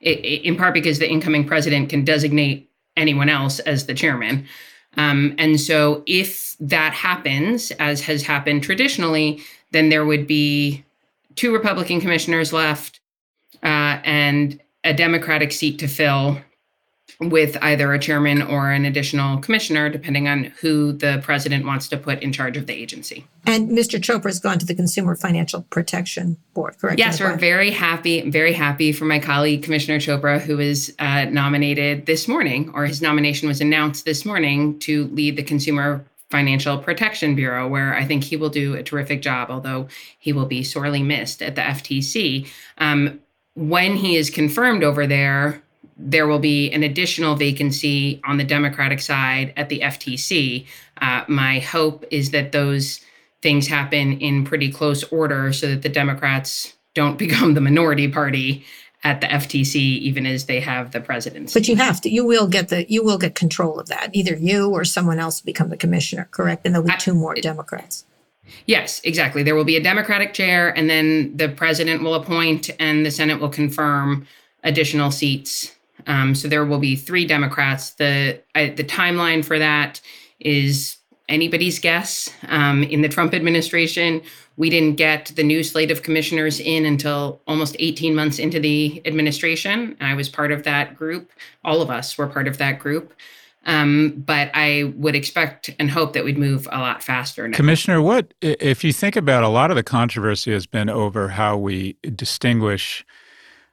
[0.00, 4.46] it, it, in part because the incoming president can designate anyone else as the chairman.
[4.96, 10.84] Um, and so, if that happens, as has happened traditionally, then there would be
[11.36, 13.00] two Republican commissioners left
[13.62, 16.38] uh, and a Democratic seat to fill
[17.18, 21.96] with either a chairman or an additional commissioner, depending on who the president wants to
[21.96, 23.26] put in charge of the agency.
[23.46, 23.98] And Mr.
[23.98, 26.98] Chopra has gone to the Consumer Financial Protection Board, correct?
[26.98, 32.06] Yes, we're very happy, very happy for my colleague, Commissioner Chopra, who was uh, nominated
[32.06, 37.34] this morning, or his nomination was announced this morning to lead the Consumer Financial Protection
[37.34, 39.88] Bureau, where I think he will do a terrific job, although
[40.18, 42.48] he will be sorely missed at the FTC.
[42.78, 43.20] Um,
[43.54, 45.62] when he is confirmed over there,
[46.02, 50.66] there will be an additional vacancy on the Democratic side at the FTC.
[51.00, 53.00] Uh, my hope is that those
[53.42, 58.64] things happen in pretty close order so that the Democrats don't become the minority party
[59.02, 61.58] at the FTC, even as they have the presidency.
[61.58, 64.10] But you have to, you will get the, you will get control of that.
[64.12, 66.66] Either you or someone else become the commissioner, correct?
[66.66, 68.04] And there'll be two more Democrats.
[68.66, 69.42] Yes, exactly.
[69.42, 73.40] There will be a Democratic chair, and then the president will appoint, and the Senate
[73.40, 74.26] will confirm
[74.64, 75.76] additional seats
[76.10, 77.90] um, so there will be three Democrats.
[77.90, 80.00] The uh, the timeline for that
[80.40, 80.96] is
[81.28, 82.28] anybody's guess.
[82.48, 84.20] Um, in the Trump administration,
[84.56, 89.00] we didn't get the new slate of commissioners in until almost 18 months into the
[89.04, 89.96] administration.
[90.00, 91.30] I was part of that group.
[91.64, 93.14] All of us were part of that group.
[93.66, 97.46] Um, but I would expect and hope that we'd move a lot faster.
[97.46, 97.56] Now.
[97.56, 101.56] Commissioner, what if you think about a lot of the controversy has been over how
[101.56, 103.04] we distinguish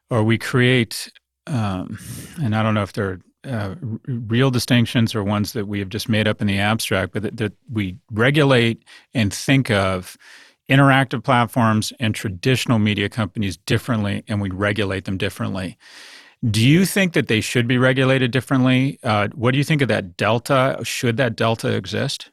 [0.09, 1.09] or we create
[1.47, 1.97] um,
[2.41, 3.75] and I don't know if they're uh,
[4.07, 7.37] real distinctions or ones that we have just made up in the abstract, but that,
[7.37, 8.83] that we regulate
[9.13, 10.17] and think of
[10.69, 15.77] interactive platforms and traditional media companies differently, and we regulate them differently.
[16.49, 18.99] Do you think that they should be regulated differently?
[19.01, 20.79] Uh, what do you think of that delta?
[20.83, 22.29] Should that delta exist?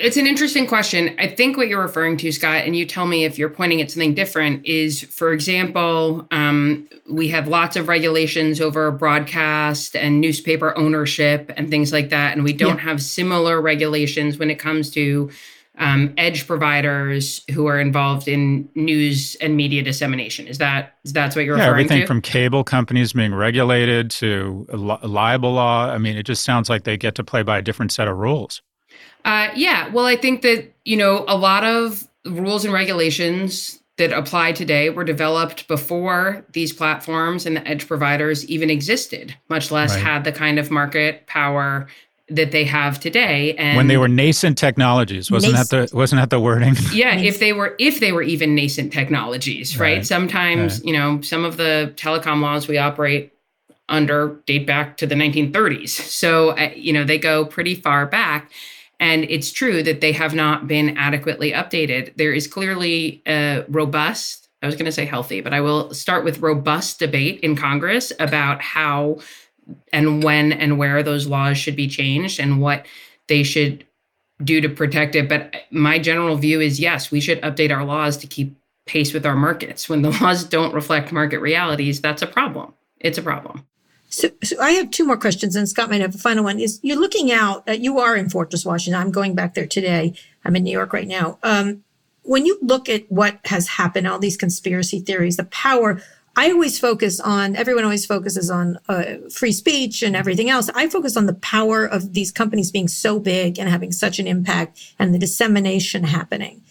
[0.00, 1.14] It's an interesting question.
[1.18, 3.90] I think what you're referring to, Scott, and you tell me if you're pointing at
[3.90, 10.76] something different, is for example, um, we have lots of regulations over broadcast and newspaper
[10.78, 12.34] ownership and things like that.
[12.34, 12.84] And we don't yeah.
[12.84, 15.30] have similar regulations when it comes to
[15.78, 20.46] um, edge providers who are involved in news and media dissemination.
[20.46, 22.06] Is that is that's what you're yeah, referring everything to?
[22.06, 25.90] from cable companies being regulated to li- libel law.
[25.90, 28.18] I mean, it just sounds like they get to play by a different set of
[28.18, 28.62] rules.
[29.24, 34.12] Uh, yeah, well, I think that you know a lot of rules and regulations that
[34.12, 39.94] apply today were developed before these platforms and the edge providers even existed, much less
[39.94, 40.02] right.
[40.02, 41.86] had the kind of market power
[42.30, 45.70] that they have today and when they were nascent technologies wasn't nascent.
[45.70, 48.92] that the wasn't that the wording yeah if they were if they were even nascent
[48.92, 50.06] technologies right, right.
[50.06, 50.86] sometimes right.
[50.86, 53.32] you know some of the telecom laws we operate
[53.88, 58.52] under date back to the 1930s so uh, you know they go pretty far back
[59.00, 64.40] and it's true that they have not been adequately updated there is clearly a robust
[64.62, 68.12] I was going to say healthy, but I will start with robust debate in Congress
[68.20, 69.20] about how
[69.92, 72.86] and when and where those laws should be changed and what
[73.28, 73.86] they should
[74.42, 75.28] do to protect it.
[75.28, 79.24] But my general view is yes, we should update our laws to keep pace with
[79.24, 79.88] our markets.
[79.88, 82.74] When the laws don't reflect market realities, that's a problem.
[82.98, 83.66] It's a problem.
[84.10, 86.58] So, so I have two more questions, and Scott might have a final one.
[86.58, 87.68] Is you're looking out?
[87.68, 89.00] Uh, you are in Fortress, Washington.
[89.00, 90.14] I'm going back there today.
[90.44, 91.38] I'm in New York right now.
[91.42, 91.84] Um,
[92.22, 96.02] when you look at what has happened, all these conspiracy theories, the power
[96.36, 100.70] I always focus on, everyone always focuses on uh, free speech and everything else.
[100.74, 104.26] I focus on the power of these companies being so big and having such an
[104.26, 106.62] impact and the dissemination happening.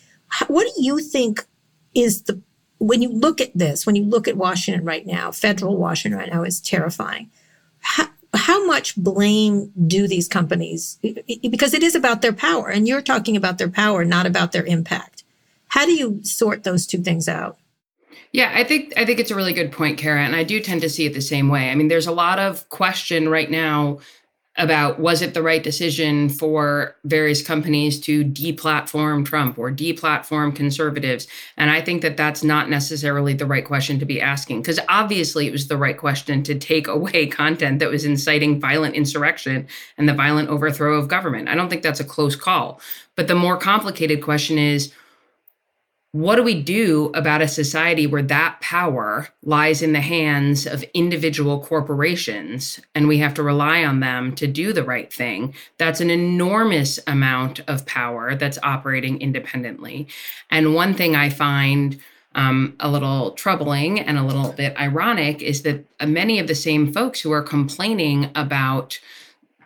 [0.48, 1.46] What do you think
[1.94, 2.42] is the,
[2.80, 6.32] when you look at this, when you look at Washington right now, federal Washington right
[6.32, 7.30] now is terrifying.
[7.80, 10.98] How, how much blame do these companies,
[11.52, 14.66] because it is about their power and you're talking about their power, not about their
[14.66, 15.24] impact.
[15.70, 17.58] How do you sort those two things out?
[18.32, 20.82] Yeah, I think I think it's a really good point, Kara, and I do tend
[20.82, 21.72] to see it the same way.
[21.72, 24.00] I mean, there's a lot of question right now
[24.58, 31.28] about was it the right decision for various companies to deplatform Trump or deplatform conservatives?
[31.56, 35.48] And I think that that's not necessarily the right question to be asking because obviously
[35.48, 40.10] it was the right question to take away content that was inciting violent insurrection and
[40.10, 41.48] the violent overthrow of government.
[41.48, 42.82] I don't think that's a close call.
[43.16, 44.94] But the more complicated question is
[46.12, 50.84] what do we do about a society where that power lies in the hands of
[50.96, 55.54] individual corporations and we have to rely on them to do the right thing?
[55.78, 60.08] That's an enormous amount of power that's operating independently.
[60.50, 62.00] And one thing I find
[62.34, 66.92] um, a little troubling and a little bit ironic is that many of the same
[66.92, 69.00] folks who are complaining about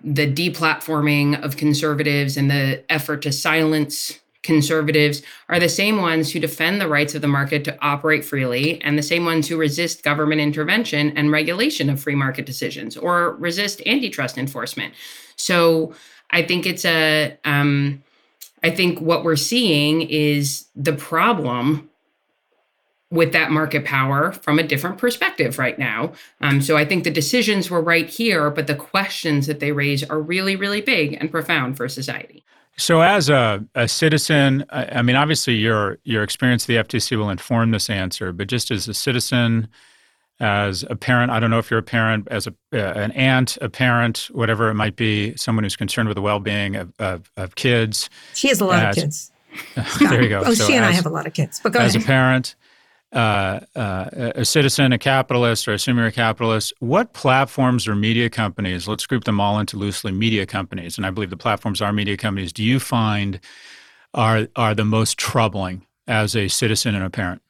[0.04, 6.40] the deplatforming of conservatives and the effort to silence conservatives are the same ones who
[6.40, 10.04] defend the rights of the market to operate freely and the same ones who resist
[10.04, 14.94] government intervention and regulation of free market decisions or resist antitrust enforcement.
[15.36, 15.94] So
[16.30, 18.04] I think it's a, um,
[18.64, 21.90] I think what we're seeing is the problem
[23.14, 26.12] with that market power from a different perspective right now.
[26.42, 30.04] Um, so I think the decisions were right here, but the questions that they raise
[30.04, 32.44] are really, really big and profound for society.
[32.78, 37.18] So, as a, a citizen, I, I, mean, obviously, your your experience at the FTC
[37.18, 38.32] will inform this answer.
[38.32, 39.68] But just as a citizen,
[40.40, 43.58] as a parent, I don't know if you're a parent, as a uh, an aunt,
[43.62, 47.32] a parent, whatever it might be, someone who's concerned with the well being of, of,
[47.38, 48.10] of, kids.
[48.34, 49.32] She has a lot as, of kids.
[50.00, 50.42] there you go.
[50.46, 51.60] Oh, so she and as, I have a lot of kids.
[51.62, 52.04] But go as ahead.
[52.04, 52.56] a parent,
[53.14, 58.30] uh, uh, a citizen, a capitalist, or assume you're a capitalist, what platforms or media
[58.30, 61.94] companies, let's group them all into loosely media companies, and I believe the platforms are
[61.94, 63.40] media companies, do you find
[64.14, 67.42] are, are the most troubling as a citizen and a parent?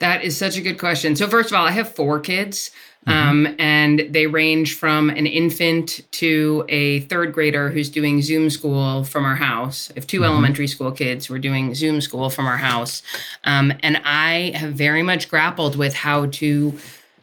[0.00, 1.14] That is such a good question.
[1.14, 2.70] So, first of all, I have four kids.
[3.06, 3.28] Mm-hmm.
[3.28, 9.04] Um, and they range from an infant to a third grader who's doing Zoom school
[9.04, 9.90] from our house.
[9.90, 10.24] I have 2 mm-hmm.
[10.24, 13.02] elementary school kids who are doing Zoom school from our house.
[13.44, 16.78] Um, and I have very much grappled with how to,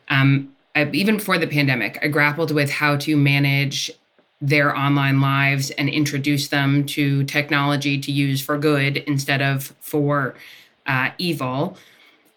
[0.09, 3.91] um, I, even before the pandemic, I grappled with how to manage
[4.41, 10.35] their online lives and introduce them to technology to use for good instead of for
[10.87, 11.77] uh, evil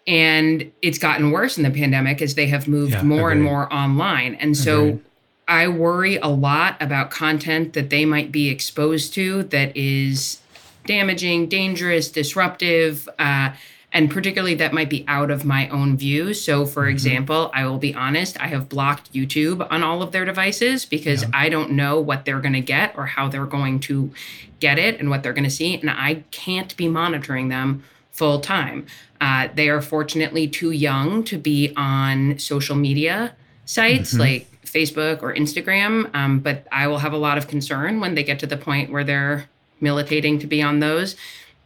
[0.07, 3.71] and it's gotten worse in the pandemic as they have moved yeah, more and more
[3.71, 5.01] online and so agreed.
[5.47, 10.41] i worry a lot about content that they might be exposed to that is
[10.85, 13.51] damaging dangerous disruptive uh,
[13.93, 16.91] and particularly that might be out of my own view so for mm-hmm.
[16.91, 21.21] example i will be honest i have blocked youtube on all of their devices because
[21.21, 21.29] yeah.
[21.33, 24.11] i don't know what they're going to get or how they're going to
[24.59, 28.39] get it and what they're going to see and i can't be monitoring them full
[28.39, 28.85] time
[29.21, 33.35] uh, they are fortunately too young to be on social media
[33.65, 34.21] sites mm-hmm.
[34.21, 38.23] like Facebook or Instagram, um, but I will have a lot of concern when they
[38.23, 39.49] get to the point where they're
[39.79, 41.15] militating to be on those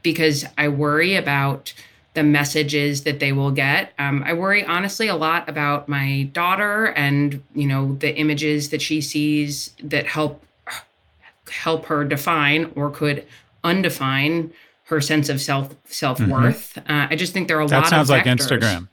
[0.02, 1.74] because I worry about
[2.14, 3.94] the messages that they will get.
[4.00, 8.82] Um, I worry honestly a lot about my daughter and you know the images that
[8.82, 10.44] she sees that help
[11.52, 13.26] help her define or could
[13.64, 14.52] undefine
[14.86, 16.76] her sense of self self worth.
[16.76, 16.92] Mm-hmm.
[16.92, 17.84] Uh, I just think there are a that lot.
[17.84, 18.88] That sounds like Instagram.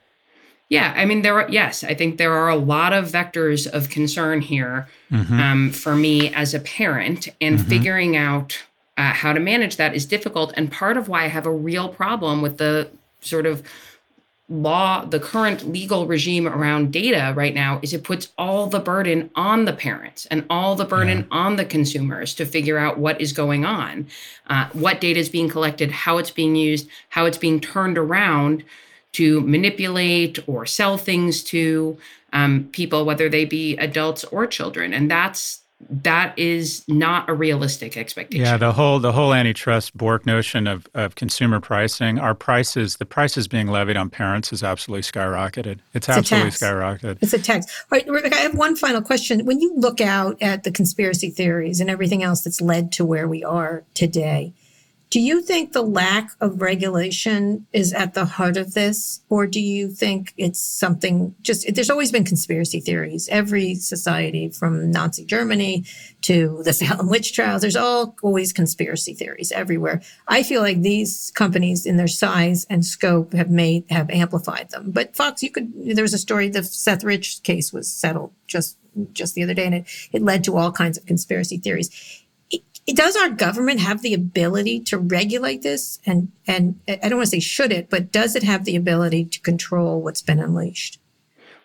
[0.69, 3.89] Yeah, I mean, there are, yes, I think there are a lot of vectors of
[3.89, 5.39] concern here mm-hmm.
[5.39, 7.69] um, for me as a parent, and mm-hmm.
[7.69, 8.63] figuring out
[8.97, 10.51] uh, how to manage that is difficult.
[10.55, 12.89] And part of why I have a real problem with the
[13.21, 13.61] sort of
[14.53, 19.31] law, the current legal regime around data right now is it puts all the burden
[19.35, 21.25] on the parents and all the burden yeah.
[21.31, 24.07] on the consumers to figure out what is going on,
[24.47, 28.63] uh, what data is being collected, how it's being used, how it's being turned around
[29.13, 31.97] to manipulate or sell things to
[32.31, 34.93] um, people, whether they be adults or children.
[34.93, 38.45] And that's that is not a realistic expectation.
[38.45, 43.05] Yeah, the whole the whole antitrust Bork notion of, of consumer pricing, our prices, the
[43.05, 45.79] prices being levied on parents is absolutely skyrocketed.
[45.93, 47.17] It's, it's absolutely skyrocketed.
[47.21, 47.65] It's a tax.
[47.91, 49.45] All right, Rebecca, I have one final question.
[49.45, 53.27] When you look out at the conspiracy theories and everything else that's led to where
[53.27, 54.53] we are today,
[55.13, 59.21] do you think the lack of regulation is at the heart of this?
[59.29, 63.29] Or do you think it's something just, there's always been conspiracy theories.
[63.29, 65.85] Every society from Nazi Germany
[66.23, 70.01] to the Salem witch trials, there's all always conspiracy theories everywhere.
[70.27, 74.89] I feel like these companies in their size and scope have made, have amplified them.
[74.89, 78.79] But Fox, you could, there was a story, the Seth Rich case was settled just,
[79.11, 82.22] just the other day and it, it led to all kinds of conspiracy theories
[82.87, 85.99] does our government have the ability to regulate this?
[86.05, 89.25] And and I don't want to say should it, but does it have the ability
[89.25, 90.99] to control what's been unleashed?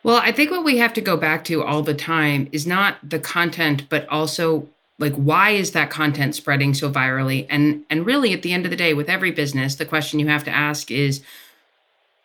[0.05, 2.97] Well, I think what we have to go back to all the time is not
[3.09, 4.69] the content, but also
[5.01, 7.47] like why is that content spreading so virally?
[7.51, 10.29] And and really, at the end of the day, with every business, the question you
[10.29, 11.23] have to ask is.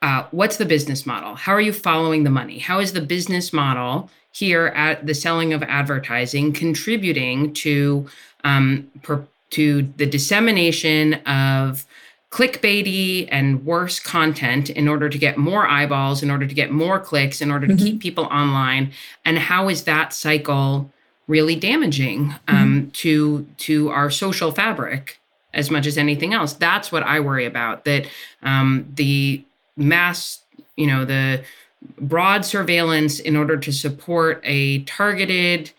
[0.02, 1.34] Uh, what's the business model?
[1.34, 2.60] How are you following the money?
[2.60, 8.08] How is the business model here at the selling of advertising contributing to
[8.44, 11.86] um, per, to the dissemination of
[12.32, 17.00] clickbaity and worse content in order to get more eyeballs, in order to get more
[17.00, 17.86] clicks, in order to mm-hmm.
[17.86, 18.92] keep people online.
[19.24, 20.92] And how is that cycle
[21.28, 22.90] really damaging um, mm-hmm.
[22.90, 25.20] to to our social fabric
[25.54, 26.54] as much as anything else?
[26.54, 27.86] That's what I worry about.
[27.86, 28.08] That
[28.42, 29.44] um, the
[29.78, 30.40] mass,
[30.76, 31.44] you know, the
[32.00, 35.72] broad surveillance in order to support a targeted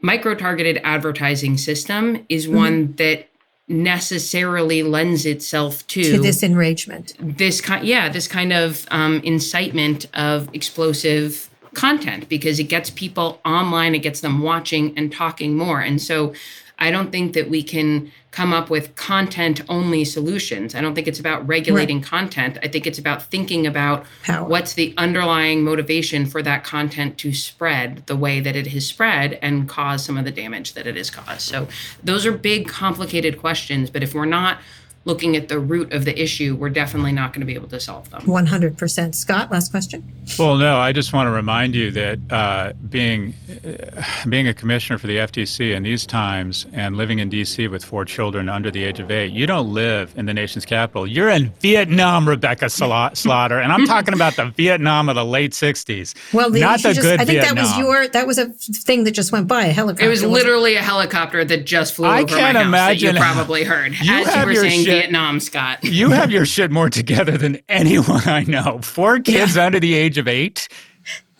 [0.00, 2.56] micro targeted advertising system is mm-hmm.
[2.56, 3.28] one that
[3.66, 10.06] necessarily lends itself to, to this enragement this kind yeah this kind of um, incitement
[10.12, 15.80] of explosive content because it gets people online it gets them watching and talking more
[15.80, 16.34] and so
[16.78, 20.74] I don't think that we can come up with content only solutions.
[20.74, 22.06] I don't think it's about regulating right.
[22.06, 22.58] content.
[22.62, 24.06] I think it's about thinking about
[24.48, 29.38] what's the underlying motivation for that content to spread the way that it has spread
[29.40, 31.42] and cause some of the damage that it has caused.
[31.42, 31.68] So
[32.02, 33.88] those are big, complicated questions.
[33.88, 34.58] But if we're not
[35.04, 37.80] looking at the root of the issue, we're definitely not going to be able to
[37.80, 38.22] solve them.
[38.22, 39.14] 100%.
[39.14, 40.02] Scott, last question.
[40.38, 43.34] Well, no, I just want to remind you that uh, being
[43.64, 47.68] uh, being a commissioner for the FTC in these times and living in D.C.
[47.68, 51.06] with four children under the age of eight, you don't live in the nation's capital.
[51.06, 52.70] You're in Vietnam, Rebecca
[53.14, 56.14] Slaughter, and I'm talking about the Vietnam of the late 60s.
[56.32, 57.56] Well, the, not the just, good I think Vietnam.
[57.56, 60.06] that was your that was a thing that just went by a helicopter.
[60.06, 63.20] It was literally a helicopter that just flew I over can't my house imagine, that
[63.20, 65.78] you probably heard you as you were saying Vietnam, Scott.
[65.94, 68.80] You have your shit more together than anyone I know.
[68.82, 69.66] Four kids yeah.
[69.66, 70.68] under the age of eight.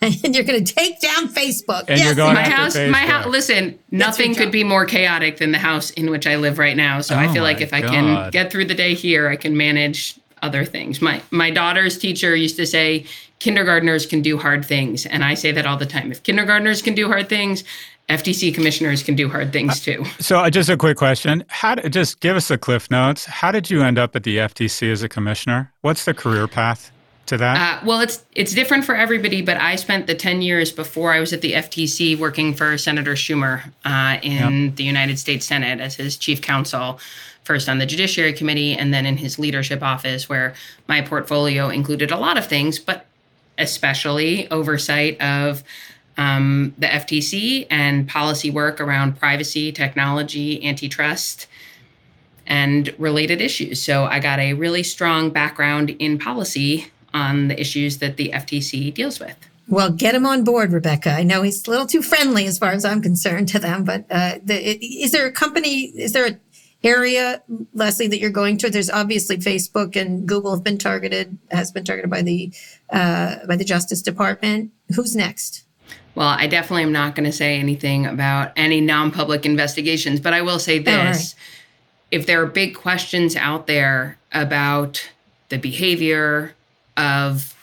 [0.01, 1.85] And you're going to take down Facebook.
[1.87, 2.05] And yes.
[2.05, 2.91] you're going my house, Facebook.
[2.91, 3.25] my house.
[3.25, 7.01] Listen, nothing could be more chaotic than the house in which I live right now.
[7.01, 7.83] So oh I feel like if God.
[7.83, 11.01] I can get through the day here, I can manage other things.
[11.01, 13.05] My my daughter's teacher used to say
[13.39, 16.11] kindergartners can do hard things, and I say that all the time.
[16.11, 17.63] If kindergartners can do hard things,
[18.09, 20.03] FTC commissioners can do hard things too.
[20.05, 23.25] Uh, so, just a quick question: How just give us the cliff notes?
[23.25, 25.73] How did you end up at the FTC as a commissioner?
[25.81, 26.91] What's the career path
[27.27, 27.81] to that?
[27.81, 31.19] Uh, well, it's it's different for everybody, but I spent the ten years before I
[31.19, 34.75] was at the FTC working for Senator Schumer uh, in yep.
[34.75, 36.99] the United States Senate as his chief counsel.
[37.43, 40.55] First on the Judiciary Committee, and then in his leadership office, where
[40.87, 43.05] my portfolio included a lot of things, but
[43.57, 45.63] especially oversight of
[46.17, 51.47] um, the FTC and policy work around privacy, technology, antitrust,
[52.47, 53.81] and related issues.
[53.81, 58.93] So I got a really strong background in policy on the issues that the FTC
[58.93, 59.35] deals with.
[59.67, 61.09] Well, get him on board, Rebecca.
[61.09, 64.05] I know he's a little too friendly as far as I'm concerned to them, but
[64.11, 66.39] uh, the, is there a company, is there an
[66.83, 67.41] area,
[67.73, 68.69] Leslie, that you're going to?
[68.69, 72.53] There's obviously Facebook and Google have been targeted, has been targeted by the
[72.91, 74.71] uh, by the Justice Department.
[74.95, 75.64] Who's next?
[76.15, 80.33] Well, I definitely am not going to say anything about any non public investigations, but
[80.33, 81.35] I will say oh, this.
[81.35, 81.35] Right.
[82.11, 85.09] If there are big questions out there about
[85.49, 86.55] the behavior
[86.95, 87.53] of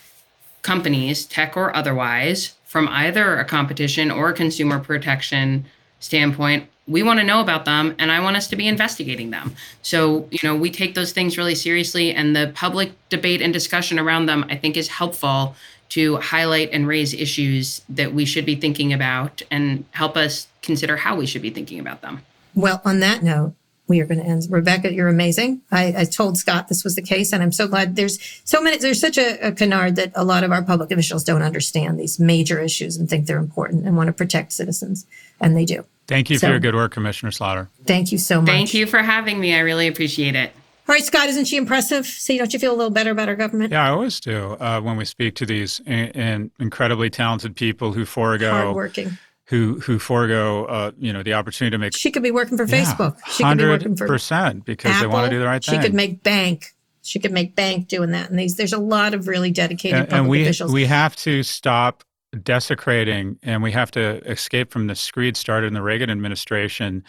[0.61, 5.65] companies, tech or otherwise, from either a competition or a consumer protection
[6.01, 9.55] standpoint, we want to know about them and I want us to be investigating them.
[9.83, 13.99] So, you know, we take those things really seriously and the public debate and discussion
[13.99, 15.55] around them, I think, is helpful
[15.93, 20.97] to highlight and raise issues that we should be thinking about and help us consider
[20.97, 22.23] how we should be thinking about them.
[22.55, 23.53] Well, on that note,
[23.89, 24.47] we are going to end.
[24.49, 25.61] Rebecca, you're amazing.
[25.71, 28.79] I, I, told Scott this was the case, and I'm so glad there's so many.
[28.79, 32.19] There's such a, a, canard that a lot of our public officials don't understand these
[32.19, 35.05] major issues and think they're important and want to protect citizens,
[35.41, 35.85] and they do.
[36.07, 37.69] Thank you so, for your good work, Commissioner Slaughter.
[37.85, 38.49] Thank you so much.
[38.49, 39.55] Thank you for having me.
[39.55, 40.55] I really appreciate it.
[40.89, 42.07] All right, Scott, isn't she impressive?
[42.07, 43.73] See, don't you feel a little better about our government?
[43.73, 47.93] Yeah, I always do uh, when we speak to these in, in incredibly talented people
[47.93, 49.17] who forego hardworking
[49.53, 51.95] who who forego uh, you know the opportunity to make.
[51.95, 53.19] She could be working for yeah, Facebook.
[53.31, 55.09] She could be working for percent because Apple.
[55.09, 55.79] they want to do the right thing.
[55.79, 56.75] She could make bank.
[57.03, 58.31] She could make bank doing that.
[58.31, 60.73] And these, there's a lot of really dedicated and, public and we, officials.
[60.73, 62.05] We have to stop
[62.43, 67.05] desecrating, and we have to escape from the screed started in the Reagan administration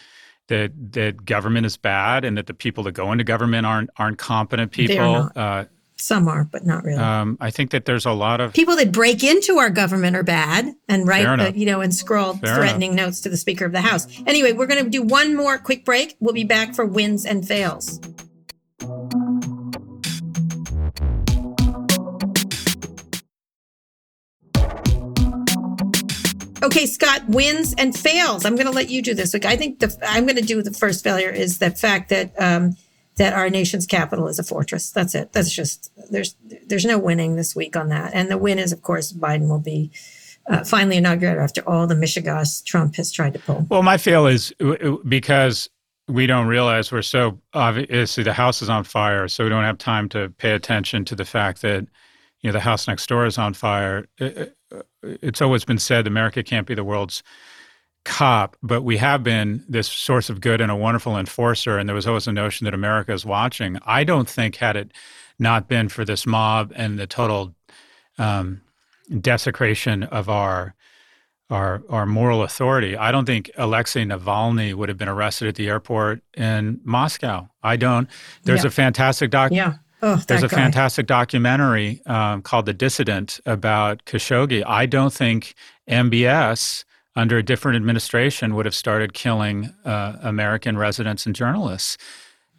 [0.48, 4.18] that that government is bad and that the people that go into government aren't aren't
[4.18, 5.30] competent people.
[5.34, 5.64] Uh,
[5.96, 6.98] some are, but not really.
[6.98, 10.22] Um, I think that there's a lot of people that break into our government are
[10.24, 13.06] bad and write, uh, you know, and scroll Fair threatening enough.
[13.06, 14.06] notes to the Speaker of the House.
[14.26, 16.16] Anyway, we're going to do one more quick break.
[16.20, 18.00] We'll be back for wins and fails.
[26.64, 28.44] Okay, Scott, wins and fails.
[28.44, 29.34] I'm going to let you do this.
[29.34, 32.32] Like, I think the I'm going to do the first failure is the fact that
[32.40, 32.76] um,
[33.16, 34.90] that our nation's capital is a fortress.
[34.90, 35.32] That's it.
[35.32, 36.34] That's just there's
[36.66, 38.14] there's no winning this week on that.
[38.14, 39.90] And the win is, of course, Biden will be
[40.46, 43.66] uh, finally inaugurated after all the Michigas Trump has tried to pull.
[43.68, 44.52] Well, my feel is
[45.06, 45.68] because
[46.08, 49.78] we don't realize we're so obviously the house is on fire, so we don't have
[49.78, 51.86] time to pay attention to the fact that
[52.44, 54.06] you know the house next door is on fire.
[55.02, 57.22] It's always been said America can't be the world's
[58.04, 61.78] cop, but we have been this source of good and a wonderful enforcer.
[61.78, 63.78] And there was always a notion that America is watching.
[63.86, 64.92] I don't think, had it
[65.38, 67.54] not been for this mob and the total
[68.18, 68.60] um,
[69.20, 70.74] desecration of our
[71.48, 75.68] our our moral authority, I don't think Alexei Navalny would have been arrested at the
[75.68, 77.48] airport in Moscow.
[77.62, 78.08] I don't.
[78.42, 78.68] There's yeah.
[78.68, 79.50] a fantastic doc.
[79.50, 79.74] Yeah.
[80.06, 80.56] Oh, There's a guy.
[80.56, 84.62] fantastic documentary um, called The Dissident about Khashoggi.
[84.66, 85.54] I don't think
[85.88, 86.84] MBS
[87.16, 91.96] under a different administration would have started killing uh, American residents and journalists.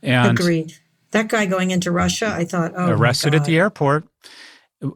[0.01, 0.73] And Agreed.
[1.11, 4.05] That guy going into Russia, I thought, oh, arrested at the airport,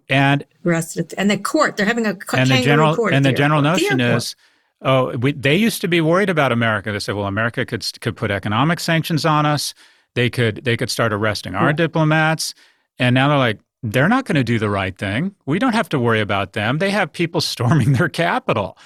[0.10, 1.78] and arrested, and the court.
[1.78, 4.36] They're having a and the general and the, the general notion is.
[4.82, 6.91] Oh, we, they used to be worried about America.
[6.91, 9.74] They said, "Well, America could could put economic sanctions on us.
[10.16, 12.53] They could they could start arresting our diplomats."
[12.99, 15.34] And now they're like, they're not going to do the right thing.
[15.45, 16.80] We don't have to worry about them.
[16.80, 18.78] They have people storming their capital.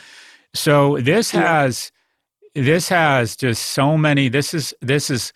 [0.53, 1.91] So this has
[2.55, 5.33] this has just so many this is this is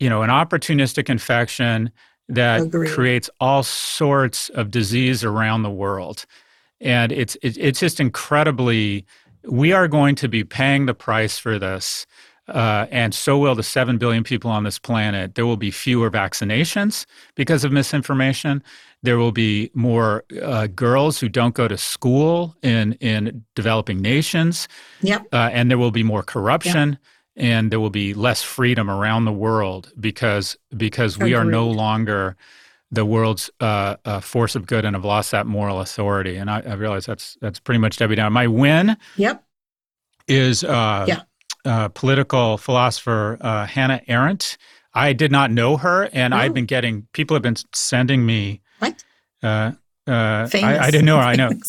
[0.00, 1.92] you know an opportunistic infection
[2.28, 2.90] that Agreed.
[2.90, 6.26] creates all sorts of disease around the world.
[6.80, 9.06] And it's it, it's just incredibly
[9.44, 12.06] we are going to be paying the price for this.
[12.48, 15.34] Uh, and so will the 7 billion people on this planet.
[15.34, 18.62] There will be fewer vaccinations because of misinformation.
[19.02, 24.66] There will be more uh, girls who don't go to school in in developing nations.
[25.02, 25.26] Yep.
[25.32, 26.90] Uh, and there will be more corruption.
[26.90, 26.98] Yep.
[27.36, 32.36] And there will be less freedom around the world because because we are no longer
[32.90, 36.36] the world's uh, uh, force of good and have lost that moral authority.
[36.36, 38.32] And I, I realize that's that's pretty much Debbie Down.
[38.32, 38.96] My win.
[39.16, 39.44] Yep.
[40.26, 41.22] Is uh, yeah.
[41.68, 44.56] Uh, political philosopher uh, Hannah Arendt.
[44.94, 46.38] I did not know her, and oh.
[46.38, 49.04] I've been getting people have been sending me what?
[49.42, 49.72] Uh,
[50.08, 51.18] uh, I, I, didn't know.
[51.18, 51.22] her.
[51.22, 51.52] I know.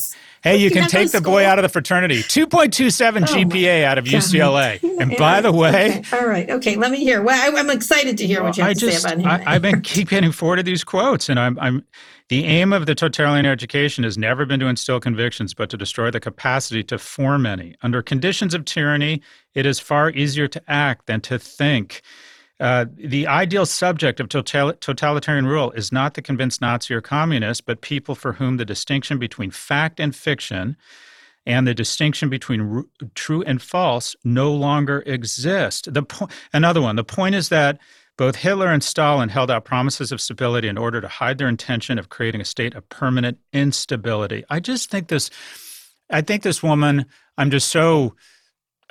[0.41, 2.19] Hey, you, you can take the boy out of the fraternity.
[2.23, 4.05] 2.27 oh GPA out of.
[4.05, 4.81] UCLA.
[5.01, 5.99] And by the way.
[5.99, 6.17] Okay.
[6.17, 6.49] All right.
[6.49, 6.75] Okay.
[6.77, 7.21] Let me hear.
[7.21, 9.47] Well, I, am excited to hear what you have I to just, say about him.
[9.47, 11.85] I, have been keep getting forwarded these quotes, and I'm, I'm.
[12.29, 16.11] The aim of the totalitarian education has never been to instill convictions, but to destroy
[16.11, 17.75] the capacity to form any.
[17.81, 19.23] Under conditions of tyranny,
[19.55, 22.03] it is far easier to act than to think.
[22.59, 27.65] Uh, the ideal subject of total- totalitarian rule is not the convinced Nazi or communist,
[27.65, 30.77] but people for whom the distinction between fact and fiction
[31.47, 32.83] and the distinction between r-
[33.15, 35.91] true and false no longer exist.
[35.91, 36.95] The po- another one.
[36.95, 37.79] The point is that
[38.19, 41.97] both Hitler and Stalin held out promises of stability in order to hide their intention
[41.97, 44.43] of creating a state of permanent instability.
[44.49, 45.29] I just think this.
[46.09, 47.05] I think this woman.
[47.37, 48.15] I'm just so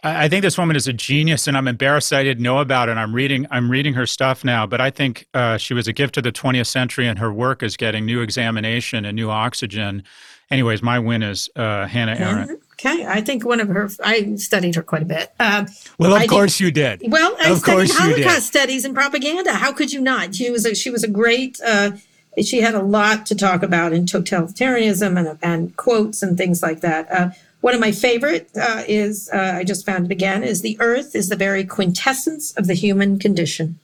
[0.03, 2.97] I think this woman is a genius, and I'm embarrassed I didn't know about it.
[2.97, 4.65] I'm reading, I'm reading her stuff now.
[4.65, 7.63] But I think uh, she was a gift to the 20th century, and her work
[7.63, 10.05] is getting new examination and new oxygen.
[10.51, 12.63] anyways, my win is uh, Hannah Arendt.
[12.79, 13.91] Okay, I think one of her.
[14.05, 15.33] I studied her quite a bit.
[15.41, 15.67] Um,
[15.99, 17.03] well, of I course you did.
[17.09, 18.25] Well, I of studied course you did.
[18.25, 19.53] Holocaust studies and propaganda.
[19.53, 20.35] How could you not?
[20.37, 21.61] She was a, she was a great.
[21.61, 21.93] Uh,
[22.41, 26.81] she had a lot to talk about in totalitarianism and, and quotes and things like
[26.81, 27.11] that.
[27.11, 27.31] Uh,
[27.63, 31.17] one of my favorite uh, is uh, I just found it again is the Earth
[31.17, 33.81] is the very quintessence of the human condition.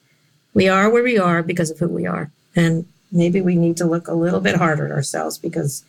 [0.53, 3.87] We are where we are because of who we are, and maybe we need to
[3.87, 5.85] look a little bit harder at ourselves because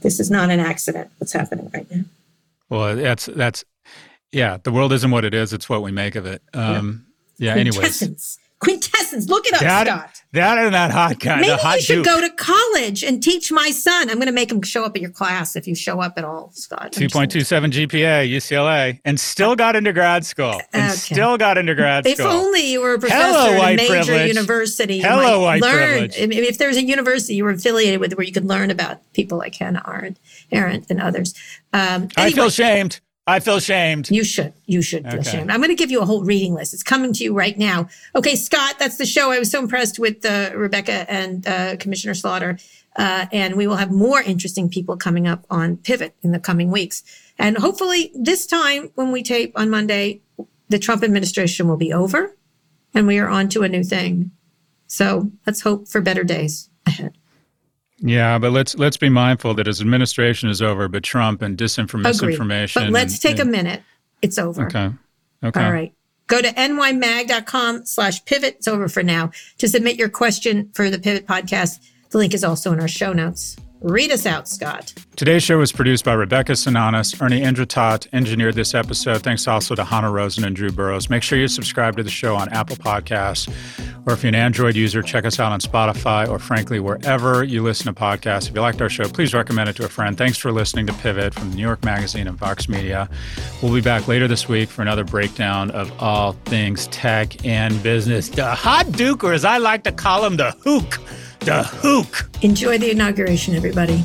[0.00, 1.10] this is not an accident.
[1.18, 2.04] What's happening right now?
[2.68, 3.64] Well, that's that's
[4.32, 4.58] yeah.
[4.62, 6.42] The world isn't what it is; it's what we make of it.
[6.54, 7.06] Um,
[7.38, 7.54] yeah.
[7.54, 9.28] yeah anyways, quintessence.
[9.28, 10.22] Look it up, that, Scott.
[10.32, 11.40] That and that hot guy.
[11.40, 12.04] Maybe hot you should Duke.
[12.06, 14.10] go to college and teach my son.
[14.10, 16.24] I'm going to make him show up at your class if you show up at
[16.24, 16.92] all, Scott.
[16.92, 20.60] Two point two seven GPA, UCLA, and still got into grad school.
[20.72, 20.94] And Okay.
[21.14, 22.26] still got into grad school.
[22.26, 24.28] If only you were a professor Hello, at a major privilege.
[24.28, 24.98] university.
[25.00, 26.10] Hello, white learn.
[26.10, 26.16] privilege.
[26.18, 29.54] If there's a university you were affiliated with where you could learn about people like
[29.54, 30.18] Hannah Arendt,
[30.52, 31.34] Arendt and others.
[31.72, 33.00] Um, I feel shamed.
[33.28, 34.10] I feel shamed.
[34.10, 34.54] You should.
[34.64, 35.28] You should feel Okay.
[35.28, 35.50] ashamed.
[35.50, 36.72] I'm going to give you a whole reading list.
[36.72, 37.88] It's coming to you right now.
[38.16, 39.30] Okay, Scott, that's the show.
[39.30, 42.58] I was so impressed with uh, Rebecca and uh, Commissioner Slaughter.
[42.96, 46.70] Uh, and we will have more interesting people coming up on Pivot in the coming
[46.70, 47.02] weeks.
[47.38, 50.22] And hopefully, this time when we tape on Monday,
[50.70, 52.34] the Trump administration will be over
[52.94, 54.30] and we are on to a new thing.
[54.86, 57.17] So let's hope for better days ahead.
[58.00, 62.22] Yeah, but let's let's be mindful that his administration is over, but Trump and disinformation,
[62.22, 62.74] Agreed.
[62.74, 63.82] But let's and- take a minute.
[64.22, 64.66] It's over.
[64.66, 64.90] Okay.
[65.44, 65.64] Okay.
[65.64, 65.92] All right.
[66.26, 68.56] Go to nymag.com slash pivot.
[68.56, 69.30] It's over for now.
[69.58, 71.80] To submit your question for the Pivot podcast,
[72.10, 73.56] the link is also in our show notes.
[73.80, 74.92] Read us out, Scott.
[75.14, 77.20] Today's show was produced by Rebecca Sananes.
[77.22, 79.22] Ernie Indradat engineered this episode.
[79.22, 81.08] Thanks also to Hannah Rosen and Drew Burrows.
[81.08, 83.48] Make sure you subscribe to the show on Apple Podcasts,
[84.04, 87.62] or if you're an Android user, check us out on Spotify, or frankly, wherever you
[87.62, 88.48] listen to podcasts.
[88.48, 90.18] If you liked our show, please recommend it to a friend.
[90.18, 93.08] Thanks for listening to Pivot from New York Magazine and Vox Media.
[93.62, 98.28] We'll be back later this week for another breakdown of all things tech and business.
[98.28, 100.98] The hot duke, or as I like to call him, the hook.
[101.40, 102.28] The hook.
[102.42, 104.04] Enjoy the inauguration, everybody.